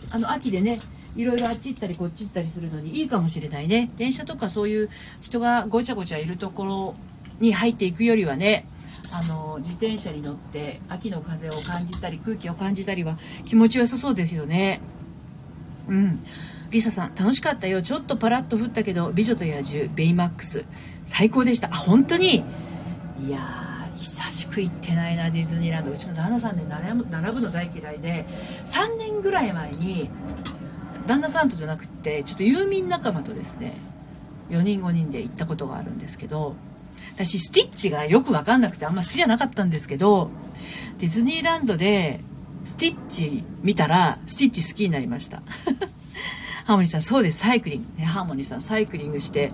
[0.09, 0.79] あの、秋でね、
[1.15, 3.89] いろいろあっち行ったりこっち行ったりするのにいいかもしれないね。
[3.97, 4.89] 電車とかそういう
[5.21, 6.95] 人がごちゃごちゃいるところ
[7.39, 8.65] に入っていくよりはね、
[9.11, 14.81] あの自転車に乗って秋の風を感じたり空気を感じたりは気持ちよさそうですよね。
[15.87, 16.25] うん。
[16.71, 17.81] リサさん、楽しかったよ。
[17.81, 20.65] ちょっとパラッと降ったけど、美女と野獣、ベイマックス、
[21.05, 21.69] 最高でした。
[21.69, 22.43] あ、本当に
[23.19, 25.91] いやー、久しく行ってないな、ディズニーランド。
[25.91, 28.25] うちの旦那さんね、並ぶの大嫌いで、
[28.65, 30.09] 3年ぐらい前に、
[31.07, 33.73] 旦那さんとじゃなくて、ちょっとユーミン仲間とですね、
[34.49, 36.55] 4人5人で行ったことがあるんですけど、
[37.15, 40.29] 私、スティッチがよくわかんなくてあんま好きじゃなかったんですけど、
[40.99, 42.19] ディズニーランドで
[42.63, 45.41] スティッチ見たら、スティッチ好きになりました。
[46.65, 47.99] ハーモニーさん、そうです、サイクリング。
[47.99, 49.51] ね、ハーモニーさん、サイクリングして、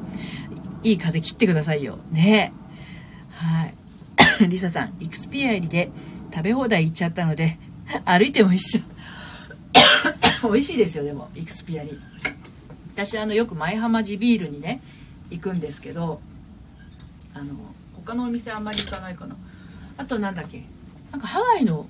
[0.83, 1.99] いい風切ってくださいよ。
[2.11, 2.53] ね。
[3.31, 3.73] はい。
[4.47, 5.91] リサさん、イクスピア入りで
[6.33, 7.59] 食べ放題行っちゃったので、
[8.05, 8.81] 歩いても一緒。
[10.49, 11.91] 美味しいですよ、でも、イクスピアリ。
[12.93, 14.81] 私、あの、よく舞浜地ビールにね、
[15.29, 16.21] 行くんですけど、
[17.33, 17.53] あの、
[17.93, 19.35] 他のお店あんまり行かないかな。
[19.97, 20.63] あと、なんだっけ、
[21.11, 21.87] なんかハワイの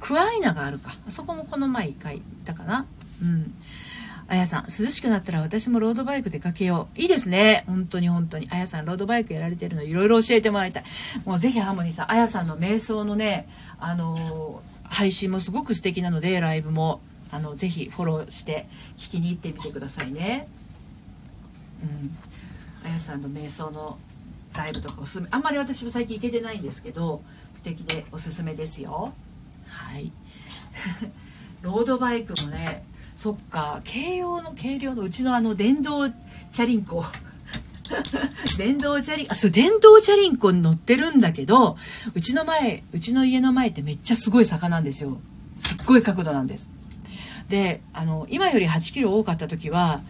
[0.00, 0.94] クワイナがあるか。
[1.06, 2.86] あそこもこの前一回行ったかな。
[3.22, 3.54] うん。
[4.30, 7.00] あやさん、涼しくなったら私もロードバイク出かけよう。
[7.00, 7.64] いいですね。
[7.66, 8.46] 本当に本当に。
[8.50, 10.84] あやさん、ロードバイクやられてるのいろいろ教えてもらいたい。
[11.24, 13.48] もうぜひハーモニーさん、あやさんの瞑想のね、
[13.80, 20.48] あのー、配信もすごく素敵なので、ライブも、あの、ぜひフォローして聞きに行ってみてくださいね。
[21.82, 22.16] うん。
[22.88, 23.98] あやさんの瞑想の
[24.54, 25.28] ライブとかおすすめ。
[25.30, 27.22] あんまり私も最近行けてないんですけど、
[27.54, 29.12] 素敵でおすすめですよ。
[29.66, 30.12] はい。
[31.62, 32.84] ロードバイクもね、
[33.18, 37.04] そっか軽用の軽量のうちのあの電動チャリンコ
[38.58, 41.76] 電動チャリンあそう電動チャリンコに乗ってるんだけど
[42.14, 45.18] うちの前うちの家の前ってめっちゃすごい坂なんですよ
[45.58, 46.70] すっごい角度なんです
[47.48, 50.02] であの今より8キロ多かった時は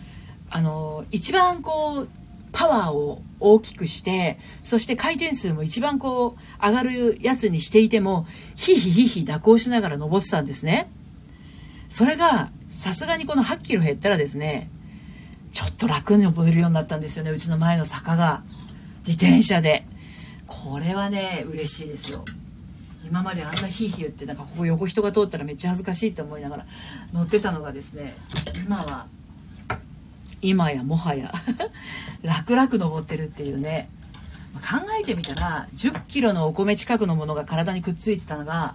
[0.51, 2.09] あの一番こう
[2.53, 10.91] パワーを大きくしてそして回転数も一番こう上がるやつにしていてもヒヒヒヒ蛇行しながら登ってたんですね
[11.89, 14.71] それがさすがにこの8キロ減ったらですね、
[15.53, 18.45] ちょっと楽に登れるようになったんですよね、うちの前の坂が。
[19.05, 19.85] 自転車で。
[20.47, 22.25] これはね、嬉しいですよ。
[23.05, 26.67] 今まであんなヒーヒー言ってなんかここ横人が通ったらめっちゃ恥ずかしいって思いながら
[27.13, 28.17] 乗ってたのがですね
[28.65, 29.07] 今は
[30.41, 31.33] 今やもはや
[32.23, 33.89] 楽々登ってるっていうね
[34.55, 38.75] 考えてみたら1 0キロのお米近くのものが体にくっついてたのが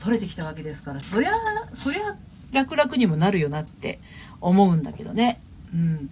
[0.00, 1.32] 取れてきたわけですからそりゃ
[1.72, 2.16] そりゃ
[2.52, 4.00] 楽々にもなるよなって
[4.40, 5.40] 思うんだけどね。
[5.74, 6.10] うん。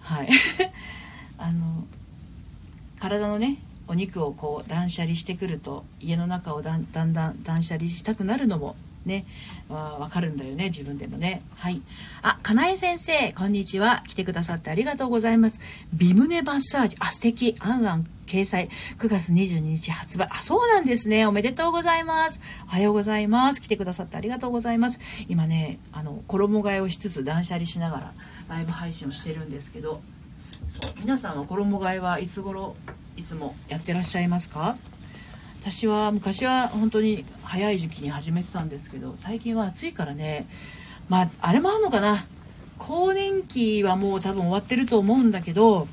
[0.00, 0.30] はい。
[1.36, 1.86] あの、
[3.00, 3.58] 体のね、
[3.90, 9.24] お肉をこう断捨離してくると家の中をだんだんだん断捨離したくなるのもね、
[9.68, 11.42] わかるんだよね、自分でもね。
[11.56, 11.80] はい。
[12.22, 14.04] あ、かなえ先生、こんにちは。
[14.06, 15.58] 来てくださってありがとうございます。
[15.94, 16.96] ビムネマッサージ。
[17.00, 17.56] あ、素敵。
[17.60, 18.68] あんあん掲載。
[18.98, 20.28] 9月22日発売。
[20.30, 21.24] あ、そうなんですね。
[21.26, 22.40] おめでとうございます。
[22.66, 23.62] おはようございます。
[23.62, 25.00] 来てくださってありがとうございます。
[25.28, 28.12] 今ね、あの、衣替えをしつつ断捨離しながら
[28.50, 30.02] ライブ配信をしてるんですけど、
[30.68, 32.76] そう皆さんは衣替えはいつ頃、
[33.20, 34.78] いつもやってらっしゃいますか？
[35.60, 40.46] 私は昔は本当に早い時期に始めてたんですけど最近は暑いからね。
[41.10, 42.24] まああれもあるのかな。
[42.78, 45.86] 更年期はもう多分終わってると思うんだけど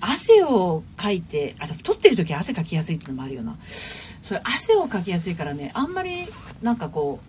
[0.00, 3.58] 汗をかいてあ太ってる時汗かきやすいっていうのもあるよな。
[3.68, 6.26] それ汗をかきやすいからねあんまり
[6.62, 7.20] なんかこ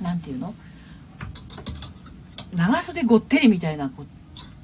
[0.00, 0.54] う何て言うの？
[2.52, 3.92] 長袖ごってりみたいな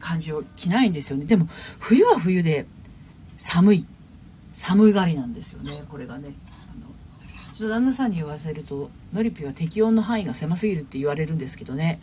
[0.01, 1.25] 感じを着ないんですよね。
[1.25, 1.47] でも
[1.79, 2.66] 冬は冬で
[3.37, 3.87] 寒い。
[4.53, 6.33] 寒がりなんですよねこれがね。
[6.72, 6.87] あの
[7.53, 12.01] うちの旦那さんに言わせるとノリピは適温の範囲が狭すぎるって言われるんですけどね。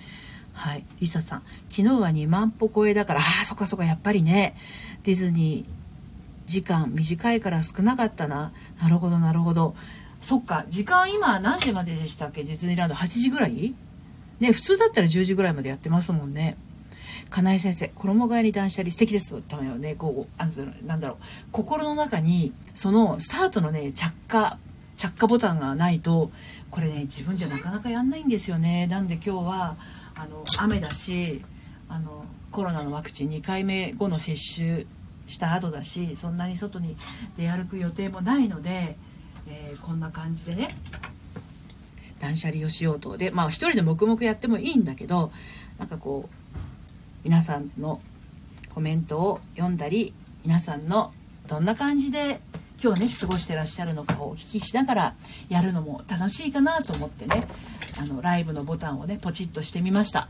[0.53, 0.85] はい。
[0.99, 4.55] リサさん昨日は2万歩超えだからああそっかそっかやっぱりね。
[5.03, 5.67] ディズニー
[6.45, 8.51] 時間短いから少なかったな。
[8.81, 9.75] なるほどなるほど。
[10.21, 12.43] そっか時間今何時まででしたっけ？
[12.43, 13.73] ディズニーランド8時ぐらい？
[14.39, 16.55] ね普通だったら10時ぐらいまでやってますもんね。
[17.33, 19.95] かなえ先生衣替えに断捨離素敵ですと言ったのよね。
[19.95, 20.51] こうあの
[20.85, 21.17] なんだろう。
[21.51, 24.59] 心の中にそのスタートのね着火
[24.95, 26.29] 着火ボタンがないと
[26.69, 28.85] これね自分じゃなかなかやんないんですよね。
[28.85, 29.75] なんで今日は
[30.13, 31.41] あの雨だし
[31.89, 34.85] あのコロナのワクチン2回目後の接種
[35.25, 36.95] した後だしそんなに外に
[37.35, 38.95] 出歩く予定もないので、
[39.47, 40.67] えー、こんな感じでね。
[42.19, 43.17] 断捨離をしようと。
[43.17, 45.31] でまあ一人で黙々やってもいいんだけど
[45.79, 46.42] なんかこう
[47.23, 48.01] 皆さんの
[48.73, 50.13] コメントを読んだり
[50.45, 51.13] 皆さんの
[51.47, 52.41] どんな感じで
[52.83, 55.15] 今日ね過ごしてらっしゃるのかをお聞きしながら
[55.47, 57.47] やるのも楽しいかなと思ってね
[58.01, 60.27] あのライブのボタンをねポチッとしてみました。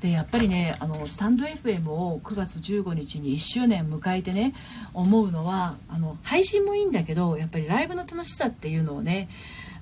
[0.00, 4.54] でやっぱりねあのスタンド FM を9月15日に1周年迎えてね
[4.94, 9.28] 思うのはあの配信もいいんだけどやっぱりライブの楽しさっていうのをね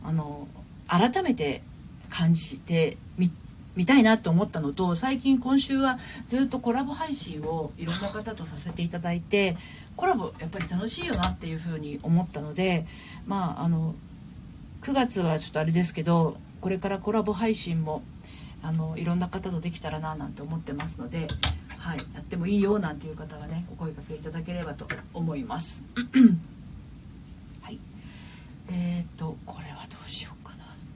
[0.04, 0.48] あの
[0.88, 1.62] 改めて
[2.10, 3.30] 感じてみ
[3.76, 9.56] 見たいなと思ったのと最近今週はずっとコラボ配信をいろんな方とさせていただいて
[9.96, 12.86] コラボやっぱり楽しいよなっていうふうに思ったので
[13.26, 13.94] まああの
[14.82, 18.02] 9月はちょっとあれですけどこれからコラボ配信も
[18.62, 21.26] あのいろんな方とできたらななんて思ってますので、
[21.78, 25.82] はい、やってもいいよなんていう方はねお声かけいただければと思います。
[27.62, 27.78] はい、
[28.70, 30.39] えっ、とこれはどうしよう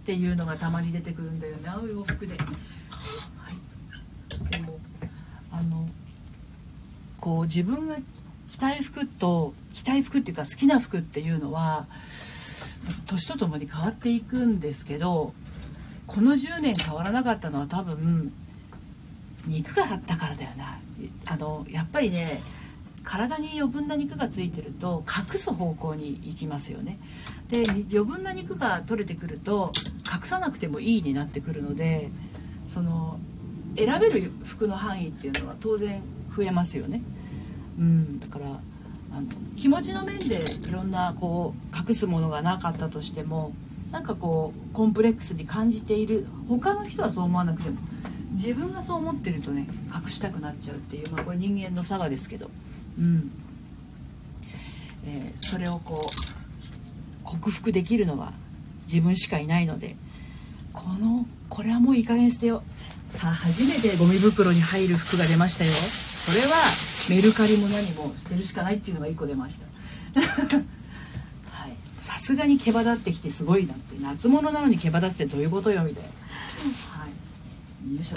[0.04, 1.66] っていうのがたまに出てくるんだよね。
[1.66, 2.36] 青い洋服で。
[2.36, 4.78] はい、でも
[5.50, 5.88] あの
[7.18, 7.96] こう自分が
[8.50, 11.86] 着たい服と着たい服っていうか好きな服っていうのは
[13.06, 15.32] 年とともに変わっていくんですけど
[16.06, 18.30] この10年変わらなかったのは多分
[19.46, 20.78] 肉が張ったからだよな。
[21.24, 22.42] あのやっぱりね
[23.04, 26.98] 体に余分な肉がついてると隠す方向に行きますよね。
[27.50, 29.72] で余分な肉が取れてくると
[30.12, 32.10] 隠さなくてもいいになってくるので
[32.68, 33.18] その
[33.76, 36.00] 選べる服の範囲っていうのは当然
[36.34, 37.02] 増えますよね。
[37.78, 39.26] うんだからあの
[39.56, 43.52] 気持ちの面でいろんなこう隠すものがなかったとしても
[43.92, 47.78] なんかこうコンプレックスに感じている他の人はそう思わなくても
[48.32, 52.50] 自分がそう思ってるとね隠したくなっちゃうっていう、まあ、これ人間の差がですけど、
[52.98, 53.30] うん。
[55.06, 56.33] えー、それをこう
[57.34, 58.32] 克服できるのは
[58.86, 59.96] 自分しかいないので
[60.72, 62.62] このこれはもういい加減捨てよ。
[63.08, 65.70] さあ初めてゴミ袋に入る服が出ましたよ。
[65.70, 66.56] それは
[67.10, 69.66] メルカリも何も捨てるしかないっていうのが1個出ました。
[72.04, 73.96] さすがに毛羽立ってきてすごいなって。
[73.98, 76.10] 夏物なのに毛羽立つってどういうことよみたいな。
[77.00, 77.94] はい。
[77.94, 78.16] よいしょ、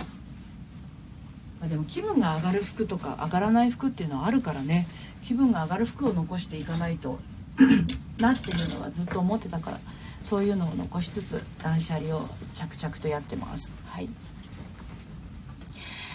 [1.59, 4.87] まあ、でも気分が上がる服とか上がらない服っていうのはあるからね。
[5.23, 7.19] 気分が上がる服を残していかないと。
[8.19, 9.79] なっていうのはずっと思ってたから
[10.23, 13.73] そういうのを残しつつ断捨離を着々とやってます。
[13.85, 14.09] はい。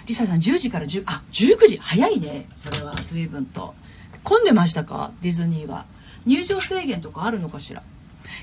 [0.06, 1.78] リサさん10時から10あ19時。
[1.78, 2.46] 早いね。
[2.56, 3.74] それは随分と。
[4.24, 5.12] 混んでましたか？
[5.22, 5.86] ディズニーは。
[6.26, 7.82] 入場制限とかあるのかしら？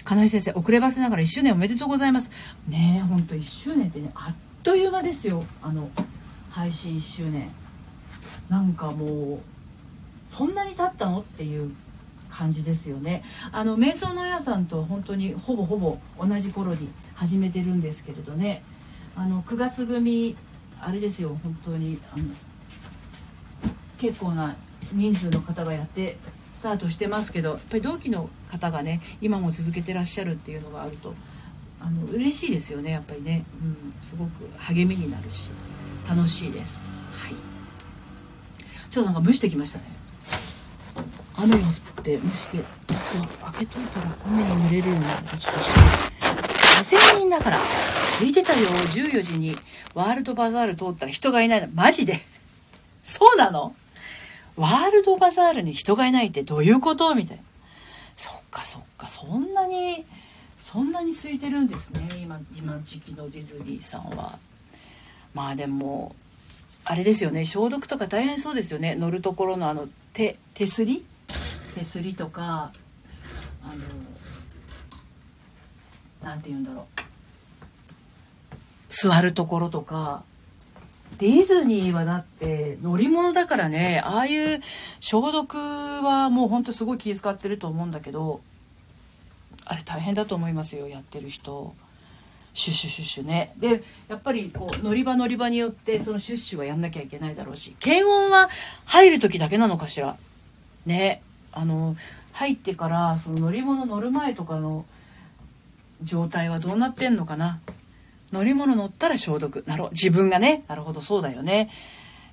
[0.06, 2.32] 金井先生遅ればせながら1周年おめでとうございます。
[2.67, 5.43] ねえほんと1周年ってねあっという間ですよ。
[5.62, 5.89] あの
[6.50, 7.50] 配信1周年。
[8.50, 9.39] なんかもう
[10.28, 11.19] そんなに経ったの？
[11.19, 11.74] っていう
[12.39, 13.23] 感じですよね。
[13.52, 18.63] あの瞑想の親さんと本当にほぼほぼ同じ頃に始めてるんですけれどね。
[19.17, 20.38] あの9月組
[20.80, 22.23] あれですよ本当にあの
[23.97, 24.56] 結構な
[24.93, 26.15] 人数の方がやって
[26.54, 31.13] スタートしてますけどやっぱり同期の方がね今も続けてらっしゃるっていうのがあると
[31.82, 35.49] あの嬉しいですよねやっぱりね、うん、すごく励みになるし
[36.10, 36.84] 楽しいです。
[37.12, 37.36] はい。
[38.89, 39.98] ちょっとなんか蒸してきましたね。
[41.41, 45.69] 雨が降って蒸して開けといたら雨に濡れるようなったちょっとし
[46.95, 47.60] 5000人だから。
[48.17, 48.67] 空いてたよ。
[48.67, 49.56] 14時に。
[49.93, 51.62] ワールドバザール通ったら人がいない。
[51.62, 52.19] のマジで。
[53.04, 53.75] そうなの？
[54.56, 57.13] ワールドバザールに人がいないってどういうこと？
[57.15, 57.43] みたいな。
[58.17, 60.06] そっかそっか、そんなに、
[60.62, 62.10] そんなに空いてるんですね。
[62.21, 64.38] 今、今時期のディズニーさんは。
[65.34, 66.15] まあでも、
[66.84, 68.95] あれですよね、消毒とか大変そうですよね。
[68.95, 71.06] 乗るところのあの、手、手すり？
[71.75, 72.71] 手すりとか、
[73.63, 73.75] あの、
[76.27, 77.01] なんて言うんだろう。
[78.88, 80.23] 座るところとか、
[81.17, 84.01] ディズニーはだって乗り物だからね。
[84.03, 84.62] ああいう
[84.99, 88.41] 消毒はもうほんとすごい気遣ってると思うんだけど。
[89.65, 90.88] あれ大変だと思いますよ。
[90.88, 91.75] やってる人。
[92.53, 93.53] シュッシュシュッシュね。
[93.58, 97.75] でやっぱりこう乗り場乗り場によってそのシュッシュはやんなきゃいけないだろうし。
[97.79, 98.49] 検温は
[98.86, 100.17] 入る時だけなのかしら。
[100.86, 101.21] ね。
[101.51, 101.95] あの
[102.33, 104.85] 入ってからその乗り物乗る前とかの
[106.03, 107.59] 状態はどうなってんのかな？
[108.31, 109.63] 乗り物乗ったら消毒。
[109.67, 109.88] なる。
[109.91, 110.63] 自分がね。
[110.67, 111.69] なるほど、そうだよね。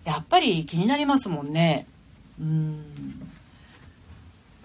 [0.04, 1.86] やっぱり気になりますもんね。
[2.38, 3.18] うん。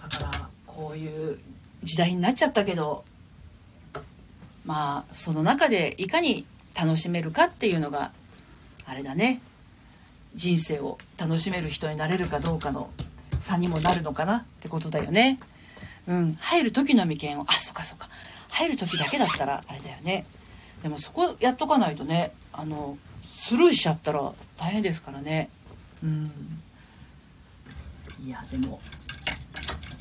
[0.02, 1.40] だから、こういう
[1.84, 3.06] 時代になっちゃったけど、
[4.66, 6.46] まあ、その中でいかに
[6.78, 8.12] 楽しめるかっていうのが、
[8.86, 9.42] あれだね。
[10.36, 12.90] 人生を楽しめる人になれるかどうかの
[13.42, 15.40] 差にもなるのかなってことだよね。
[16.08, 16.38] うん。
[16.40, 18.08] 入る時の眉間を、あ、そっかそっか。
[18.52, 20.26] 入る時だけだったら、あれだよね。
[20.82, 25.50] でもそこやっとかないとねあのスルーしちゃったら大変ですからね
[26.04, 26.32] うん
[28.26, 28.80] いやでも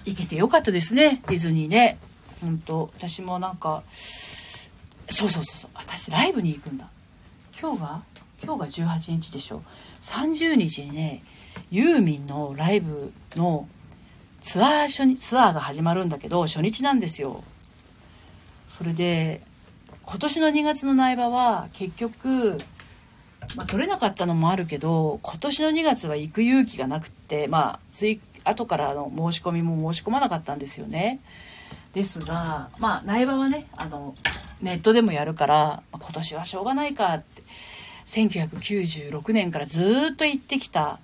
[0.04, 1.98] 行けてよかったですねディズニーね
[2.40, 3.82] 本当私もなんか
[5.08, 6.88] そうそうそうそう私ライブに行くんだ
[7.58, 8.02] 今日が
[8.42, 9.62] 今日が18日でしょ
[10.00, 11.22] 30日にね
[11.70, 13.68] ユーミンのライブの
[14.40, 17.44] ツアー初日ツアーが始まるんだけど初日なんですよ
[18.68, 19.42] それで
[20.02, 22.58] 今年の2月の苗場は結局、
[23.56, 31.20] まあ、取れなかったのもあるけど今年の2月は行く勇気がなくってまあつい後からの申し込みも申し込まなかったんですよね。
[31.92, 34.14] ですがまあ苗場はねあの
[34.62, 37.42] ネットでもやるから、今年はしょうがないかって
[38.06, 40.98] 1996年からずっと行ってきた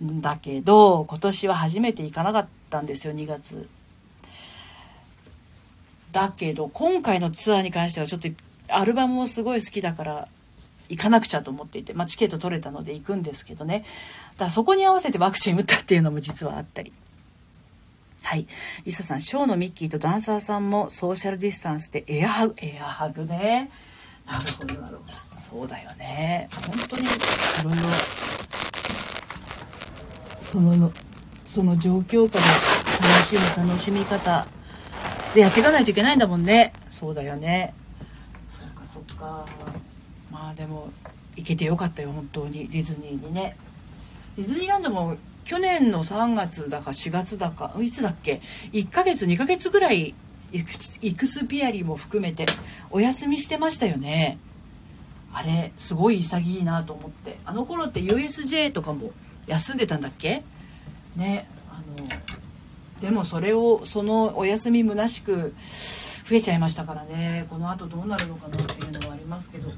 [0.00, 3.68] だけど今年は初めて行かなかったんですよ2月。
[6.12, 8.28] だけど今回のツアーに関してはちょっと
[8.68, 10.28] アルバムもすごい好きだから
[10.88, 13.84] 行かなくちゃと思っていて、まあ、チケット取れたので行くんですけどね
[14.32, 16.92] だからそこに合わせてワクチン打ったっていうのも実はあったり。
[18.22, 18.46] はい。
[18.84, 23.70] リサさん、ショーのミッキーとダンサーさんもソーシャルディスタンスでエアハグ、エアハグね。
[24.26, 25.02] なるほど、なるほ
[25.34, 25.40] ど。
[25.40, 26.48] そうだよね。
[26.52, 27.06] 本当にい
[27.64, 27.80] ろいろ、
[30.50, 30.92] その、
[31.54, 34.46] その状況下で楽しむ楽しみ方
[35.34, 36.72] でやっていかないといけないんだもんね。
[36.90, 37.74] そうだよね。
[38.58, 39.46] そっかそっか。
[40.30, 40.90] まあでも、
[41.36, 42.68] 行けてよかったよ、本当に。
[42.68, 43.56] ディズニーにね。
[44.36, 48.42] ディズニーランドも去年の3月だか4月だかいつだっけ
[48.72, 50.14] ？1ヶ月2ヶ月ぐらい
[50.52, 52.46] イクスピアリも含めて
[52.90, 54.38] お休みしてましたよね
[55.32, 59.10] あれすごい潔いなと思ってあの頃って USJ とかも
[59.48, 60.42] 休んでたんだっけ？
[61.16, 62.08] ねあの
[63.00, 65.54] でもそれをそのお休み虚しく
[66.28, 67.46] 増えちゃいましたからね。
[67.50, 69.70] このあとどうなるのかなっていうのはありますけど。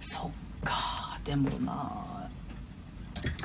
[0.00, 0.30] そっ
[0.64, 1.18] か。
[1.24, 1.92] でもな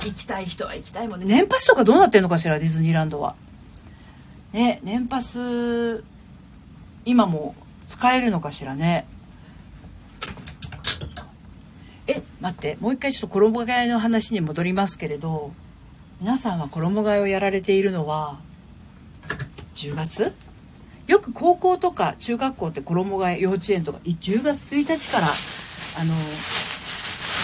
[0.06, 1.26] 行きたい人は行きたいもんね。
[1.26, 2.60] 年パスとかどうなってんのかしら？
[2.60, 3.36] ディズニーランドは。
[4.54, 6.04] ね年パス
[7.06, 7.56] 今も
[7.90, 9.06] 使えるのかしらね。
[12.08, 15.52] え待ってもう一回ちょっと衣替えの話に戻りますけれど
[16.20, 18.40] 皆さんは衣替えをやられているのは
[19.76, 20.34] 10月？
[21.08, 26.14] よく高校とか中学校って衣替え幼稚園とか10月1日からあの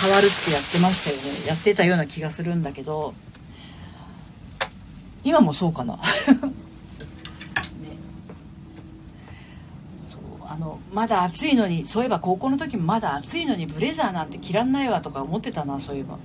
[0.02, 1.48] 変わるってやってましたよね。
[1.48, 3.14] やってたような気がするんだけど
[5.24, 6.02] 今もそうかなね、
[10.02, 16.18] そうあのまだ暑いのにそういえば高校の時もまだ暑いのにブレザーなんて着らんないわとか思ってたなそういえば。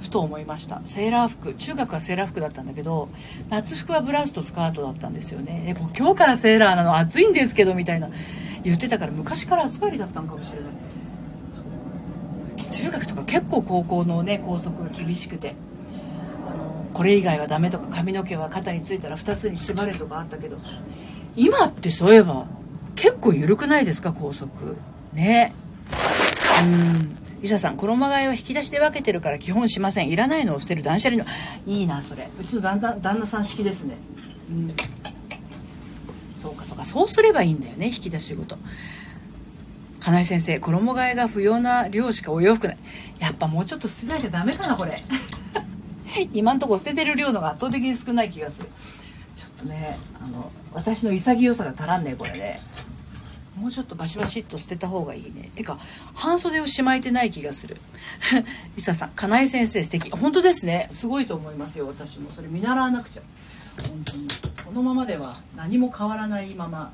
[0.00, 0.82] ふと思いました。
[0.84, 1.54] セーラー服。
[1.54, 3.08] 中学はセーラー服だったんだけど
[3.48, 5.64] 夏服はブラウスとスカートだったんですよね。
[5.66, 8.08] えも今日からセーラーなの暑いんですけどみたいな。
[8.62, 10.70] 言ってたから昔から暑がりだったんかもしれない。
[12.70, 15.54] 中学とか結構高校のね校則が厳しくて。
[16.46, 20.58] あのこれ以外はダメとか髪の毛は肩についたら2つに縛れとかあったけど。
[21.36, 22.46] 今ってそういえば
[22.96, 24.76] 結構緩くないですか校則
[25.12, 25.52] ね。
[26.62, 27.16] うん。
[27.40, 30.08] リサさん衣替えは引き出しで分けてるから基本しません。
[30.08, 31.28] いらないのを捨てる断捨離の。
[31.66, 32.28] いいなそれ。
[32.40, 33.96] うちの旦那旦那さん式ですね。
[34.50, 34.68] うん。
[36.40, 36.84] そうかそうか。
[36.84, 38.56] そうすればいいんだよね引き出しごと。
[40.00, 42.78] 金井先生衣替えが不要な量しかお洋服ない。
[43.18, 45.02] やっぱもうちょっと捨てなきゃダメかなこれ。
[46.32, 48.68] 今んとこ捨ててる量のが圧倒的に少ない気がする。
[49.34, 52.60] ちょっとねあの私の潔さが足らんねこれね
[53.56, 55.50] もうちょっとバシバシっと捨てた方がいいね。
[55.54, 55.78] てか
[56.14, 57.76] 半袖をしまえてない気がする。
[58.76, 60.10] リサさん金井先生素敵。
[60.10, 60.88] 本当ですね。
[60.90, 62.30] すごいと思いますよ私も。
[62.30, 63.22] それ見習わなくちゃ。
[63.88, 64.28] 本当に。
[64.64, 66.92] このままでは何も変わらないまま。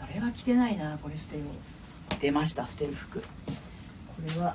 [0.00, 3.20] これは着てないなこれ捨てよう出ました捨てる服。
[3.20, 3.26] こ
[4.34, 4.54] れは。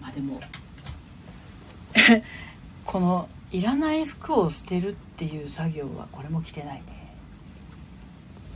[0.00, 0.40] まあでも。
[2.84, 6.82] こ のいらない服を捨てるっていう作業はこれも着てないね。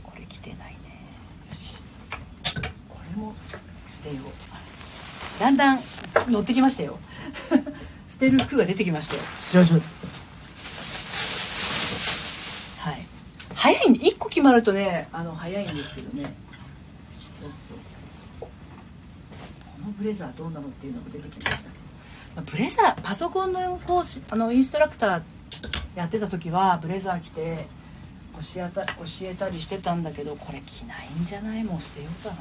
[0.03, 0.75] これ着てないね。
[1.49, 1.75] よし。
[2.89, 3.33] これも
[3.87, 5.39] 捨てよう。
[5.39, 5.79] だんだん
[6.27, 6.97] 乗ってきましたよ。
[8.09, 9.21] 捨てる服が出てきましたよ。
[9.51, 9.81] 徐々に
[13.57, 16.33] 早い1個決まるとねあの早いんですけどね。
[17.19, 18.49] そうそうこ
[19.85, 21.69] のブレザーどうなのっていうのが出てきましたけど
[22.45, 25.21] ブレザーパソコンの講師あのインストラクター
[25.95, 27.65] やってた時はブレザー着て
[28.55, 31.63] 教えた教えたりしてたんだけどこれ着ないんじゃない？
[31.63, 32.35] もう捨てようかな。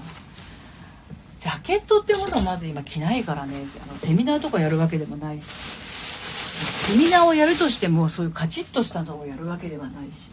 [1.38, 3.54] ジャケットってものをまず今着ないからね。
[3.88, 5.44] あのセミナーとかやるわけでもないし。
[5.44, 10.30] セミナーをやるとしてもそういうカチッとしたのをやるわけではないし。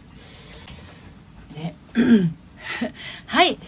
[1.54, 1.74] ね。
[3.26, 3.58] はい。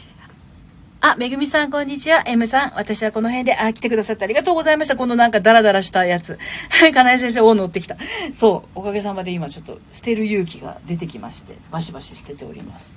[1.09, 2.25] あ、めぐみさん、こんにちは。
[2.27, 4.97] M さん、私はこの辺で、あ、来てくださってありがとうございました。
[4.97, 6.37] このなんかダラダラしたやつ。
[6.69, 7.97] はい、かなえ先生、お乗ってきた。
[8.33, 12.91] そう、おかげさまで今ちょっと捨てる勇気が出てきまして、バシバシ捨てております。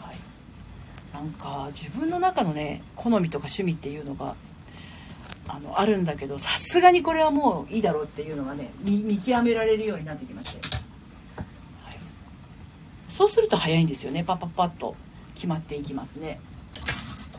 [0.00, 0.16] はい。
[1.12, 4.36] なんか、自分の中のね、好みとか趣味っていうのが、
[5.48, 10.82] あの、あるんだけど、さすがにこれはもういいだろうっていうのがね、見極められるようになってきまして。
[13.08, 14.96] そうすると早いんですよねパッパッパッと
[15.34, 16.40] 決まっていきますね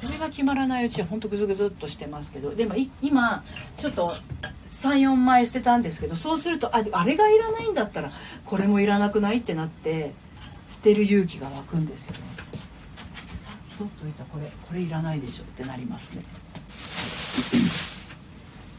[0.06, 3.43] これが決まらないうちはほんとグズグズっとしてますけどでも今
[3.78, 4.12] ちょっと
[4.84, 8.12] 34枚捨てたんですけどそうするとああれがいらないんだったら
[8.45, 10.12] これもいらなくないってなって
[10.70, 12.20] 捨てる勇気が湧くんですよね。
[12.36, 14.51] さっき取っといたこれ。
[14.68, 16.24] これいらないでしょってなりますね。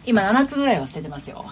[0.05, 1.47] 今7つぐらいは捨ててますよ。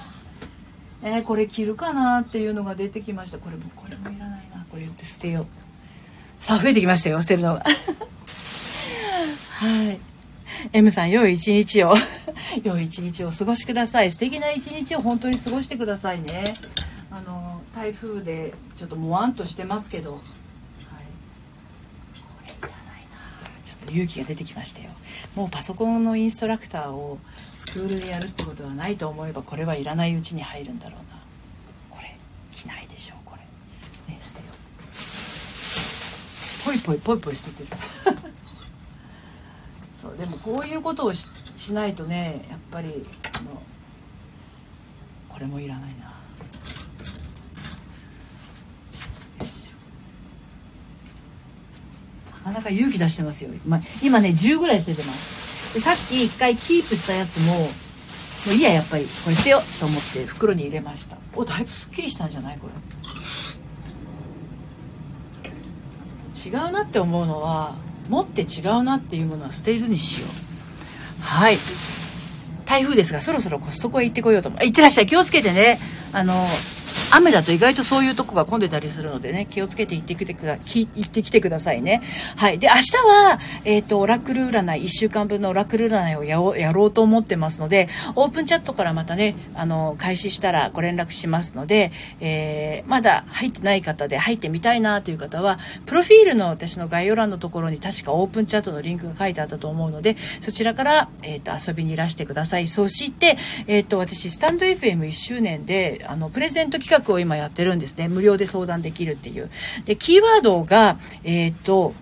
[1.02, 3.38] えー、これ着るかなっていうのが出てきました。
[3.38, 4.66] これもこれもいらないな。
[4.70, 5.46] これって捨てよう。
[6.38, 7.64] さあ増えてきましたよ捨てるのが。
[9.62, 9.98] はい。
[10.72, 11.94] M さん良い一日を。
[12.64, 14.10] 良い一日を過ごしください。
[14.10, 16.54] 素敵な一日を本当に過ごしてくださいね。
[17.12, 20.26] あの台風でちょっともわんとしてますけど、はい、こ
[22.44, 22.80] れいらないな。
[23.64, 24.90] ちょっと勇気が出てきましたよ。
[25.36, 27.20] もうパソコンのインストラクターを
[27.54, 31.22] スクールでやるってことはないと思えばこれはいらないうちに入るんだろうな。
[31.88, 32.16] これ
[32.50, 33.42] 着ないでしょうこれ。
[34.12, 36.54] ね捨てよう。
[36.64, 37.68] ポイポイポイポイ捨ててる。
[40.02, 41.24] そうでもこういうことをし
[41.72, 43.62] ないとねやっぱりあの
[45.28, 46.12] これもいらないな。
[52.44, 55.74] なかなか勇気出してますよ、まあ今ね10ぐらい捨ててます。
[55.74, 57.60] でさっき1回キープしたやつもも
[58.50, 59.04] ういいややっぱり。
[59.04, 61.16] これ捨てようと思って袋に入れました。
[61.36, 62.58] おだいぶすっきりしたんじゃない？
[62.58, 62.72] これ。
[66.44, 67.76] 違うなって思うのは
[68.08, 71.22] 持って違うなっていうものは捨てるにしよう。
[71.22, 71.56] はい。
[72.64, 74.64] 台風ですがそろそろコストコへ行ってこようと思う。
[74.64, 75.06] 行ってらっしゃい。
[75.06, 75.78] 気をつけてね。
[76.12, 76.34] あの
[77.14, 82.02] 雨だと意外とそういうとこが混んでたりするのでね、気をつけて行ってきてくだ、行ってきてくださいね。
[82.36, 82.58] はい。
[82.58, 102.66] で、明日は、えっ、ー、と、オラクル占い、1週間分のオラクル占いをややろうと思ってますので、オープンチャットからまたね、あの、開始したらご連絡しますので、えー、まだ入ってない方で入ってみたいなという方は、プロフィールの私の概要欄のところに確かオープンチャットのリンクが書いてあったと思うので、そちらから、えっ、ー、と、遊びにいらしてください。
[102.68, 103.36] そして、
[103.66, 108.08] えっ、と、私、スタンド FM1 周年で、あの、プレゼント企画を今やってるんですね。
[108.08, 109.50] 無料で相談できるっていう。
[109.86, 111.94] で、キーワードが、えっ、ー、と、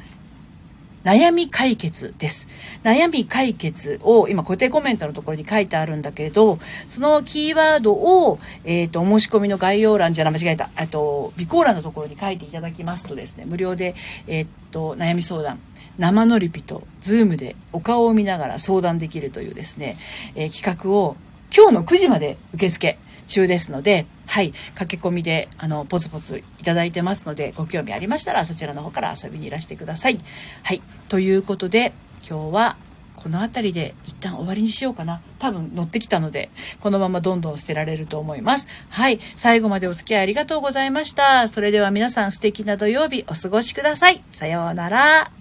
[1.05, 2.46] 悩み解決です。
[2.84, 10.68] 悩み解決を今固定コメントのところに書いてあるんだけれど、そのキーワードを、えっ、ー、と、お申し込みの概要欄じゃな、間違えた。
[10.76, 13.94] えっと、備考欄のところに書いていただきますとですね、無料で、
[14.26, 15.59] えっ、ー、と、悩み相談、
[15.98, 19.96] 生のりピと、ズームでお顔を見ながら相談できるというですね、
[20.34, 21.16] えー、企画を
[21.55, 22.98] 今日の9時まで受付
[23.31, 30.20] 中ですので、はい、駆け込みで、あの、ポツポツいただいてますので、ご興味ありましたら、そちらの方から遊びにいらしてください。
[30.62, 31.93] はい、ということで、
[32.28, 32.76] 今日は、
[33.16, 35.20] この辺りで一旦終わりにしようかな。
[35.39, 36.51] 多分乗ってきたので、
[36.81, 38.66] このままどんどん捨てられると思います。
[38.89, 39.20] はい。
[39.37, 41.47] 最後までお付き合いありがとうございました。
[41.49, 44.22] それでは皆さん素敵な土曜日お過ごしください。
[44.33, 45.39] さようなら。